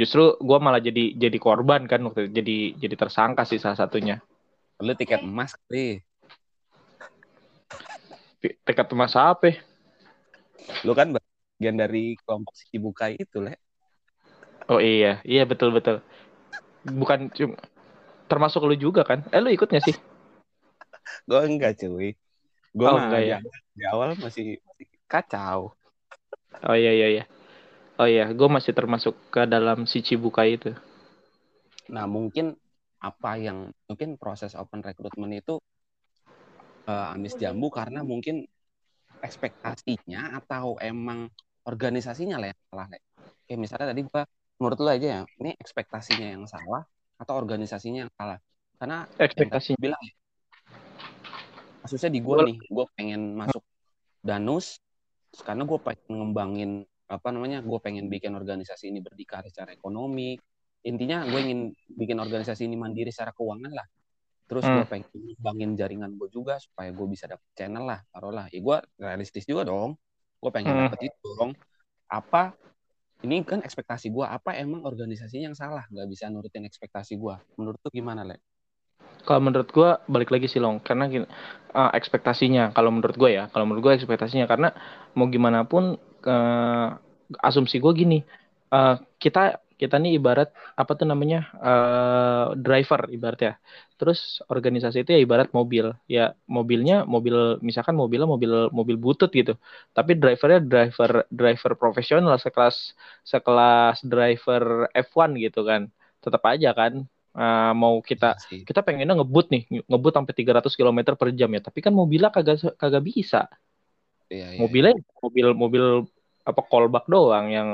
justru 0.00 0.40
gua 0.40 0.56
malah 0.56 0.80
jadi 0.80 1.12
jadi 1.18 1.36
korban 1.36 1.84
kan 1.84 2.00
waktu 2.06 2.26
itu 2.26 2.40
jadi 2.40 2.56
jadi 2.80 2.94
tersangka 2.96 3.44
sih 3.44 3.60
salah 3.60 3.76
satunya. 3.76 4.22
Lu 4.80 4.96
tiket 4.96 5.20
emas 5.20 5.52
kali. 5.52 6.00
Tiket 8.40 8.88
emas 8.94 9.12
apa? 9.18 9.52
Lu 10.86 10.96
kan 10.96 11.12
bagian 11.12 11.76
dari 11.76 12.16
kelompok 12.24 12.54
si 12.56 12.76
bukai 12.80 13.20
itu, 13.20 13.42
Le. 13.42 13.65
Oh 14.66 14.82
iya, 14.82 15.22
iya 15.22 15.46
betul 15.46 15.70
betul. 15.70 16.02
Bukan 16.82 17.30
cuma 17.34 17.54
termasuk 18.26 18.66
lu 18.66 18.74
juga 18.74 19.06
kan? 19.06 19.22
Eh 19.30 19.38
lu 19.38 19.50
ikut 19.54 19.70
gak 19.70 19.86
sih? 19.86 19.96
gue 21.26 21.40
enggak 21.42 21.78
cuy. 21.82 22.14
Gue 22.74 22.88
oh, 22.90 22.98
enggak 22.98 23.22
ya. 23.22 23.38
Di 23.74 23.84
awal 23.86 24.18
masih, 24.18 24.58
masih 24.62 24.86
kacau. 25.06 25.74
Oh 26.66 26.76
iya 26.76 26.92
iya 26.94 27.08
iya. 27.10 27.24
Oh 27.96 28.04
iya, 28.04 28.28
gue 28.28 28.48
masih 28.50 28.76
termasuk 28.76 29.16
ke 29.32 29.48
dalam 29.48 29.88
si 29.88 30.04
Cibuka 30.04 30.44
itu. 30.44 30.74
Nah 31.88 32.04
mungkin 32.10 32.58
apa 33.00 33.38
yang 33.38 33.70
mungkin 33.86 34.18
proses 34.18 34.58
open 34.58 34.82
recruitment 34.82 35.32
itu 35.32 35.62
uh, 36.90 37.14
amis 37.14 37.38
jambu 37.38 37.70
karena 37.70 38.02
mungkin 38.02 38.44
ekspektasinya 39.22 40.36
atau 40.42 40.76
emang 40.82 41.30
organisasinya 41.64 42.36
lah 42.36 42.52
yang 42.52 42.60
salah. 42.68 42.86
Kayak 43.46 43.60
misalnya 43.62 43.86
tadi 43.94 44.02
gue 44.04 44.22
menurut 44.56 44.78
lu 44.80 44.88
aja 44.88 45.08
ya 45.08 45.22
ini 45.40 45.52
ekspektasinya 45.56 46.28
yang 46.36 46.44
salah 46.48 46.84
atau 47.16 47.34
organisasinya 47.36 48.08
yang 48.08 48.12
salah? 48.12 48.38
Karena 48.76 49.08
ekspektasi. 49.16 49.76
bilang 49.80 50.00
ya, 50.04 50.14
kasusnya 51.84 52.10
di 52.12 52.20
gue 52.20 52.36
nih 52.52 52.56
gue 52.60 52.84
pengen 52.98 53.38
masuk 53.38 53.62
danus 54.20 54.82
karena 55.44 55.62
gue 55.64 55.78
pengen 55.80 56.12
ngembangin 56.18 56.70
apa 57.06 57.30
namanya 57.30 57.62
gue 57.62 57.78
pengen 57.78 58.10
bikin 58.10 58.34
organisasi 58.34 58.90
ini 58.90 58.98
berdikari 58.98 59.48
secara 59.48 59.72
ekonomi. 59.72 60.34
Intinya 60.86 61.26
gue 61.26 61.40
ingin 61.40 61.60
bikin 61.94 62.18
organisasi 62.18 62.66
ini 62.66 62.74
mandiri 62.74 63.14
secara 63.14 63.30
keuangan 63.30 63.72
lah. 63.72 63.86
Terus 64.46 64.66
hmm. 64.66 64.74
gue 64.74 64.84
pengen 64.86 65.08
ngembangin 65.14 65.70
jaringan 65.78 66.10
gue 66.18 66.28
juga 66.30 66.58
supaya 66.58 66.90
gue 66.90 67.06
bisa 67.06 67.26
dapet 67.26 67.46
channel 67.54 67.86
lah 67.86 68.00
taruhlah 68.10 68.46
ya 68.50 68.60
gue 68.60 68.76
realistis 68.98 69.46
juga 69.46 69.66
dong. 69.66 69.94
Gue 70.42 70.50
pengen 70.50 70.74
hmm. 70.74 70.82
dapet 70.90 71.00
itu 71.10 71.26
dong. 71.38 71.52
Apa 72.10 72.54
ini 73.26 73.42
kan 73.42 73.60
ekspektasi 73.66 74.14
gue 74.14 74.22
apa 74.22 74.54
emang 74.54 74.86
organisasinya 74.86 75.50
yang 75.50 75.58
salah? 75.58 75.82
Nggak 75.90 76.06
bisa 76.06 76.30
nurutin 76.30 76.62
ekspektasi 76.62 77.18
gue 77.18 77.34
menurut 77.58 77.82
tuh 77.82 77.90
gimana 77.90 78.22
le? 78.22 78.38
Kalau 79.26 79.42
menurut 79.42 79.68
gue 79.74 79.90
balik 80.06 80.30
lagi 80.30 80.46
sih 80.46 80.62
long. 80.62 80.78
Karena 80.78 81.10
uh, 81.10 81.90
ekspektasinya. 81.90 82.70
Kalau 82.70 82.94
menurut 82.94 83.18
gue 83.18 83.30
ya 83.34 83.50
kalau 83.50 83.66
menurut 83.66 83.90
gue 83.90 83.92
ekspektasinya. 83.98 84.46
Karena 84.46 84.70
mau 85.18 85.26
gimana 85.26 85.66
pun 85.66 85.98
uh, 86.22 86.88
asumsi 87.42 87.82
gue 87.82 87.92
gini. 87.92 88.18
Uh, 88.70 88.94
kita 89.18 89.65
kita 89.76 90.00
nih 90.00 90.16
ibarat 90.16 90.48
apa 90.72 90.92
tuh 90.96 91.04
namanya 91.04 91.52
uh, 91.60 92.56
driver 92.56 93.12
ibarat 93.12 93.40
ya. 93.44 93.52
Terus 94.00 94.40
organisasi 94.48 95.04
itu 95.04 95.10
ya 95.16 95.20
ibarat 95.20 95.52
mobil. 95.52 95.92
Ya 96.08 96.32
mobilnya 96.48 97.04
mobil 97.04 97.60
misalkan 97.60 97.92
mobilnya 97.92 98.24
mobil 98.24 98.72
mobil 98.72 98.96
butut 98.96 99.28
gitu. 99.36 99.60
Tapi 99.92 100.16
drivernya 100.16 100.60
driver 100.64 101.10
driver 101.28 101.72
profesional 101.76 102.40
sekelas 102.40 102.96
sekelas 103.28 104.00
driver 104.00 104.88
F1 104.96 105.30
gitu 105.44 105.60
kan. 105.68 105.92
Tetap 106.24 106.42
aja 106.48 106.72
kan 106.72 106.92
uh, 107.36 107.72
mau 107.76 108.00
kita 108.00 108.40
ya 108.48 108.64
kita 108.64 108.80
pengennya 108.80 109.20
ngebut 109.20 109.46
nih 109.52 109.62
ngebut 109.84 110.12
sampai 110.16 110.34
300 110.34 110.72
km 110.72 110.98
per 111.20 111.28
jam 111.36 111.50
ya. 111.52 111.60
Tapi 111.60 111.78
kan 111.84 111.92
mobilnya 111.92 112.32
kagak 112.32 112.80
kagak 112.80 113.04
bisa. 113.04 113.44
Ya, 114.32 114.50
ya, 114.50 114.58
mobilnya 114.58 114.96
mobil 115.22 115.46
mobil 115.54 115.84
apa 116.46 116.60
callback 116.64 117.06
doang 117.06 117.46
yang 117.52 117.68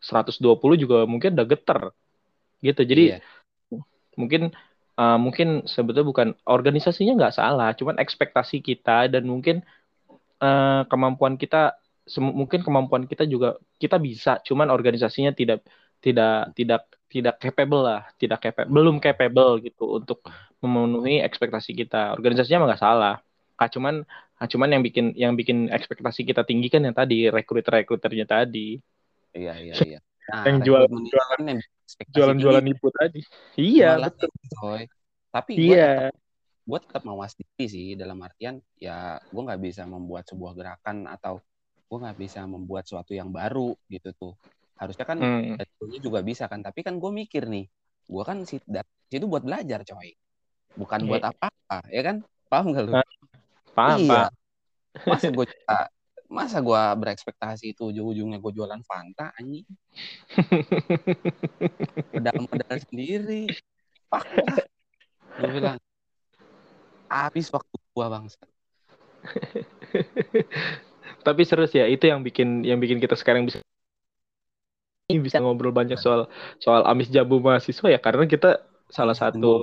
120 0.00 0.42
juga 0.76 1.04
mungkin 1.08 1.34
udah 1.36 1.46
geter. 1.48 1.80
Gitu. 2.60 2.82
Jadi 2.82 3.04
iya. 3.16 3.18
mungkin 4.16 4.52
uh, 4.96 5.18
mungkin 5.20 5.68
sebetulnya 5.68 6.08
bukan 6.08 6.28
organisasinya 6.48 7.14
nggak 7.20 7.36
salah 7.36 7.76
cuman 7.76 8.00
ekspektasi 8.00 8.64
kita 8.64 9.12
dan 9.12 9.28
mungkin 9.28 9.60
uh, 10.40 10.88
kemampuan 10.88 11.36
kita 11.36 11.76
mungkin 12.16 12.62
kemampuan 12.62 13.04
kita 13.04 13.26
juga 13.26 13.58
kita 13.76 13.98
bisa 13.98 14.38
cuman 14.46 14.70
organisasinya 14.70 15.34
tidak 15.36 15.66
tidak 16.00 16.54
tidak 16.54 16.82
tidak 17.10 17.34
capable 17.42 17.82
lah 17.82 18.06
tidak 18.16 18.40
capable 18.40 18.72
belum 18.72 18.96
capable 19.02 19.58
gitu 19.60 20.00
untuk 20.00 20.24
memenuhi 20.64 21.20
ekspektasi 21.20 21.76
kita. 21.76 22.16
Organisasinya 22.16 22.66
nggak 22.66 22.82
salah. 22.82 23.20
Ah, 23.56 23.68
cuman 23.72 24.04
ah, 24.40 24.48
cuman 24.48 24.68
yang 24.76 24.82
bikin 24.84 25.16
yang 25.16 25.32
bikin 25.36 25.68
ekspektasi 25.72 26.28
kita 26.28 26.44
tinggi 26.44 26.68
kan 26.68 26.84
yang 26.84 26.96
tadi 26.96 27.28
rekrut 27.32 27.64
rekruternya 27.64 28.26
tadi 28.28 28.80
Iya 29.36 29.54
iya 29.60 29.74
iya. 29.84 30.00
Nah, 30.26 30.42
yang 30.48 30.58
jualan 30.64 30.90
jualan 30.90 31.40
jualan 32.10 32.36
jualan 32.40 32.64
ibu 32.66 32.86
tadi. 32.90 33.20
Iya 33.60 34.00
betul. 34.00 34.32
Coy. 34.56 34.82
Tapi 35.30 35.52
iya. 35.60 36.08
gue 36.66 36.78
tetap 36.82 37.06
mawas 37.06 37.38
diri 37.38 37.66
sih 37.70 37.86
dalam 37.94 38.18
artian 38.26 38.58
ya 38.82 39.22
gue 39.22 39.38
nggak 39.38 39.62
bisa 39.62 39.86
membuat 39.86 40.26
sebuah 40.26 40.50
gerakan 40.58 41.06
atau 41.06 41.38
gue 41.86 41.98
nggak 42.02 42.18
bisa 42.18 42.42
membuat 42.42 42.90
sesuatu 42.90 43.14
yang 43.14 43.30
baru 43.30 43.70
gitu 43.86 44.10
tuh 44.18 44.34
harusnya 44.74 45.06
kan 45.06 45.18
hmm. 45.22 45.62
juga 46.02 46.26
bisa 46.26 46.50
kan 46.50 46.66
tapi 46.66 46.82
kan 46.82 46.98
gue 46.98 47.10
mikir 47.14 47.46
nih 47.46 47.70
gue 48.10 48.22
kan 48.26 48.42
si 48.42 48.58
itu 49.14 49.26
buat 49.30 49.46
belajar 49.46 49.86
coy 49.86 50.10
bukan 50.74 51.00
yeah. 51.06 51.08
buat 51.08 51.22
apa-apa 51.22 51.78
ya 51.86 52.02
kan 52.02 52.16
paham 52.50 52.74
gak 52.74 52.82
lu 52.82 52.92
paham 53.72 54.00
iya. 54.02 54.10
paham 54.10 54.32
masa 55.06 55.28
gue 55.30 55.46
masa 56.26 56.58
gue 56.60 56.82
berekspektasi 56.98 57.74
itu 57.76 57.90
ujung-ujungnya 57.90 58.38
gue 58.42 58.52
jualan 58.52 58.82
Fanta 58.82 59.32
anjing? 59.38 59.66
Pedal-pedal 62.14 62.76
sendiri. 62.86 63.42
Pak 64.10 64.22
gue 65.36 65.50
bilang 65.52 65.76
habis 67.06 67.46
waktu 67.52 67.76
gue 67.76 68.06
bangsa. 68.06 68.40
Tapi 71.26 71.42
serius 71.42 71.74
ya 71.74 71.86
itu 71.86 72.06
yang 72.06 72.22
bikin 72.22 72.62
yang 72.62 72.78
bikin 72.78 73.02
kita 73.02 73.18
sekarang 73.18 73.46
bisa 73.46 73.62
ini 75.06 75.22
bisa 75.22 75.38
ngobrol 75.38 75.70
banyak 75.70 75.98
soal 75.98 76.26
soal 76.58 76.82
amis 76.82 77.06
jambu 77.06 77.38
mahasiswa 77.38 77.86
ya 77.94 77.98
karena 78.02 78.26
kita 78.26 78.58
salah 78.90 79.14
satu 79.14 79.62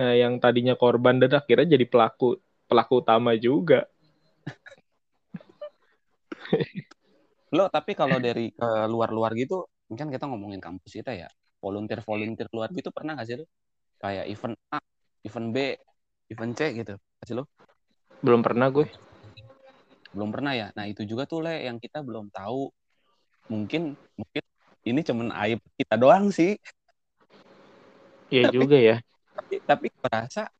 eh, 0.00 0.24
yang 0.24 0.40
tadinya 0.40 0.72
korban 0.72 1.20
dan 1.20 1.36
akhirnya 1.36 1.76
jadi 1.76 1.84
pelaku 1.84 2.40
pelaku 2.64 3.04
utama 3.04 3.36
juga 3.36 3.84
lo 7.56 7.64
tapi 7.72 7.96
kalau 7.96 8.20
dari 8.20 8.52
ke 8.52 8.68
luar-luar 8.92 9.32
gitu 9.32 9.64
kan 9.96 10.12
kita 10.12 10.28
ngomongin 10.28 10.60
kampus 10.60 11.00
kita 11.00 11.16
ya 11.16 11.28
volunteer 11.64 12.04
volunteer 12.04 12.48
luar 12.52 12.68
gitu 12.76 12.92
pernah 12.92 13.16
gak 13.18 13.26
sih 13.26 13.36
lo? 13.40 13.46
Kayak 13.98 14.30
event 14.30 14.56
A 14.70 14.78
event 15.26 15.48
B 15.50 15.56
event 16.30 16.52
C 16.54 16.60
gitu 16.76 16.94
pasti 17.18 17.32
lo? 17.34 17.48
Belum 18.22 18.44
pernah 18.44 18.68
gue. 18.70 18.86
Belum 20.12 20.30
pernah 20.30 20.52
ya? 20.54 20.68
Nah 20.76 20.86
itu 20.86 21.02
juga 21.08 21.26
tuh 21.26 21.46
le 21.46 21.66
yang 21.66 21.80
kita 21.82 22.04
belum 22.04 22.30
tahu. 22.30 22.70
Mungkin 23.48 23.96
mungkin 24.14 24.42
ini 24.86 25.00
cuman 25.02 25.28
aib 25.46 25.60
kita 25.74 25.98
doang 25.98 26.30
sih. 26.30 26.54
Iya 28.28 28.52
juga 28.52 28.76
ya. 28.76 28.96
tapi 29.38 29.62
tapi 29.62 29.86
gue 29.94 30.10
rasa 30.10 30.50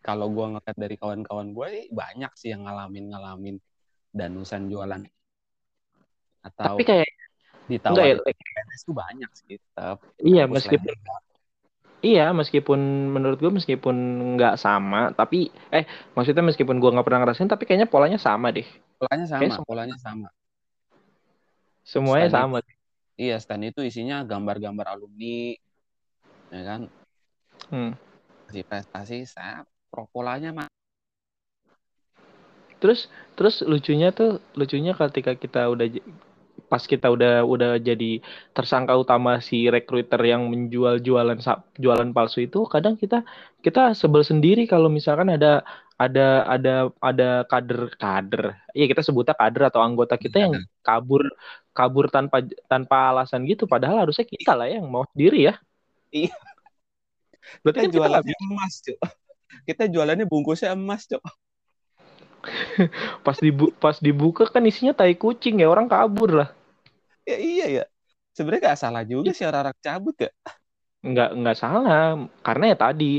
kalau 0.00 0.32
gue 0.32 0.56
ngeliat 0.56 0.76
dari 0.80 0.96
kawan-kawan 0.96 1.52
gue 1.52 1.92
banyak 1.92 2.32
sih 2.40 2.56
yang 2.56 2.64
ngalamin 2.64 3.12
ngalamin 3.12 3.56
danusan 4.16 4.72
jualan 4.72 5.04
atau 6.44 6.76
tapi 6.76 6.82
kayak 6.84 7.08
ditawarin 7.64 8.20
itu 8.20 8.92
banyak 8.92 9.30
sih 9.32 9.56
tetap 9.56 9.96
iya 10.20 10.44
meskipun 10.44 10.92
iya 12.04 12.26
meskipun 12.36 12.80
menurut 13.08 13.40
gue 13.40 13.48
meskipun 13.48 13.96
nggak 14.36 14.60
sama 14.60 15.16
tapi 15.16 15.48
eh 15.72 15.88
maksudnya 16.12 16.44
meskipun 16.44 16.76
gue 16.76 16.92
nggak 16.92 17.06
pernah 17.08 17.24
ngerasain 17.24 17.48
tapi 17.48 17.64
kayaknya 17.64 17.88
polanya 17.88 18.20
sama 18.20 18.52
deh. 18.52 18.68
Polanya 19.00 19.24
sama 19.24 19.40
kayak 19.40 19.64
polanya 19.64 19.96
sama. 19.96 20.28
Semuanya 21.84 22.28
stand 22.28 22.36
sama. 22.36 22.56
itu, 22.60 22.72
iya 23.16 23.36
stand 23.40 23.64
itu 23.64 23.80
isinya 23.80 24.20
gambar-gambar 24.24 24.96
alumni 24.96 25.56
ya 26.52 26.62
kan? 26.62 26.80
Hmm. 27.72 27.92
prestasi 28.52 29.24
saya 29.24 29.64
pro 29.88 30.04
polanya 30.12 30.52
mah. 30.52 30.68
Terus 32.84 33.08
terus 33.32 33.64
lucunya 33.64 34.12
tuh 34.12 34.44
lucunya 34.52 34.92
ketika 34.92 35.32
kita 35.32 35.72
udah 35.72 35.88
pas 36.74 36.82
kita 36.90 37.06
udah 37.06 37.46
udah 37.46 37.78
jadi 37.78 38.18
tersangka 38.50 38.98
utama 38.98 39.38
si 39.38 39.70
recruiter 39.70 40.18
yang 40.26 40.50
menjual 40.50 40.98
jualan 40.98 41.38
jualan 41.78 42.10
palsu 42.10 42.50
itu 42.50 42.66
kadang 42.66 42.98
kita 42.98 43.22
kita 43.62 43.94
sebel 43.94 44.26
sendiri 44.26 44.66
kalau 44.66 44.90
misalkan 44.90 45.30
ada 45.30 45.62
ada 45.94 46.42
ada 46.50 46.74
ada 46.98 47.30
kader 47.46 47.94
kader. 47.94 48.58
Iya 48.74 48.90
kita 48.90 49.06
sebutnya 49.06 49.38
kader 49.38 49.70
atau 49.70 49.86
anggota 49.86 50.18
kita 50.18 50.42
yang 50.42 50.58
kabur 50.82 51.22
kabur 51.70 52.10
tanpa 52.10 52.42
tanpa 52.66 53.14
alasan 53.14 53.46
gitu. 53.46 53.70
Padahal 53.70 54.02
harusnya 54.02 54.26
kita 54.26 54.58
lah 54.58 54.66
yang 54.66 54.90
mau 54.90 55.06
sendiri 55.14 55.46
ya. 55.46 55.54
Iya. 56.10 56.34
Berarti 57.62 57.86
kan 57.86 57.90
jualan 57.94 58.24
emas 58.50 58.74
cok. 58.82 58.98
Kita 59.62 59.86
jualannya 59.86 60.26
bungkusnya 60.26 60.74
emas 60.74 61.06
cok. 61.06 61.22
Pas 63.24 63.38
dibu 63.40 63.72
pas 63.80 63.96
dibuka 64.02 64.44
kan 64.44 64.66
isinya 64.66 64.92
tai 64.92 65.14
kucing 65.14 65.62
ya. 65.62 65.70
Orang 65.70 65.86
kabur 65.86 66.42
lah 66.42 66.50
ya 67.24 67.36
iya 67.40 67.66
ya. 67.82 67.84
Sebenarnya 68.34 68.74
gak 68.74 68.80
salah 68.80 69.02
juga 69.06 69.30
sih 69.30 69.46
orang-orang 69.46 69.78
cabut 69.78 70.16
ya. 70.18 70.30
Nggak 71.04 71.30
nggak 71.38 71.56
salah. 71.58 72.26
Karena 72.42 72.64
ya 72.72 72.76
tadi 72.76 73.12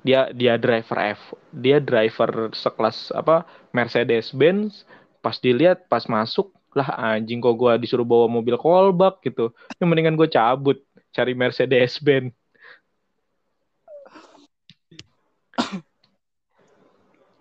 dia 0.00 0.20
dia 0.32 0.54
driver 0.56 0.98
F 1.12 1.20
dia 1.52 1.76
driver 1.76 2.48
sekelas 2.56 3.12
apa 3.12 3.44
Mercedes 3.76 4.32
Benz 4.32 4.88
pas 5.20 5.36
dilihat 5.36 5.84
pas 5.92 6.08
masuk 6.08 6.56
lah 6.72 6.88
anjing 6.96 7.44
kok 7.44 7.52
gue 7.60 7.72
disuruh 7.84 8.06
bawa 8.06 8.26
mobil 8.28 8.56
kolbak 8.56 9.20
gitu. 9.24 9.52
Yang 9.80 9.88
mendingan 9.88 10.16
gue 10.16 10.28
cabut 10.28 10.78
cari 11.10 11.32
Mercedes 11.36 11.98
Benz 12.00 12.32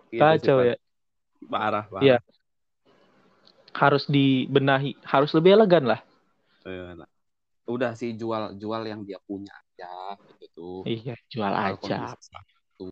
kacau 0.10 0.58
ya. 0.66 0.76
Parah 1.50 1.86
parah. 1.88 2.02
Ya 2.02 2.18
harus 3.74 4.04
dibenahi 4.10 4.98
harus 5.06 5.32
lebih 5.36 5.60
elegan 5.60 5.86
lah. 5.86 6.02
Iya, 6.66 7.06
udah 7.70 7.94
sih 7.94 8.18
jual 8.18 8.58
jual 8.58 8.82
yang 8.90 9.06
dia 9.06 9.22
punya 9.22 9.54
aja 9.54 10.18
gitu 10.42 10.82
iya 10.90 11.14
jual 11.30 11.54
aja 11.54 12.18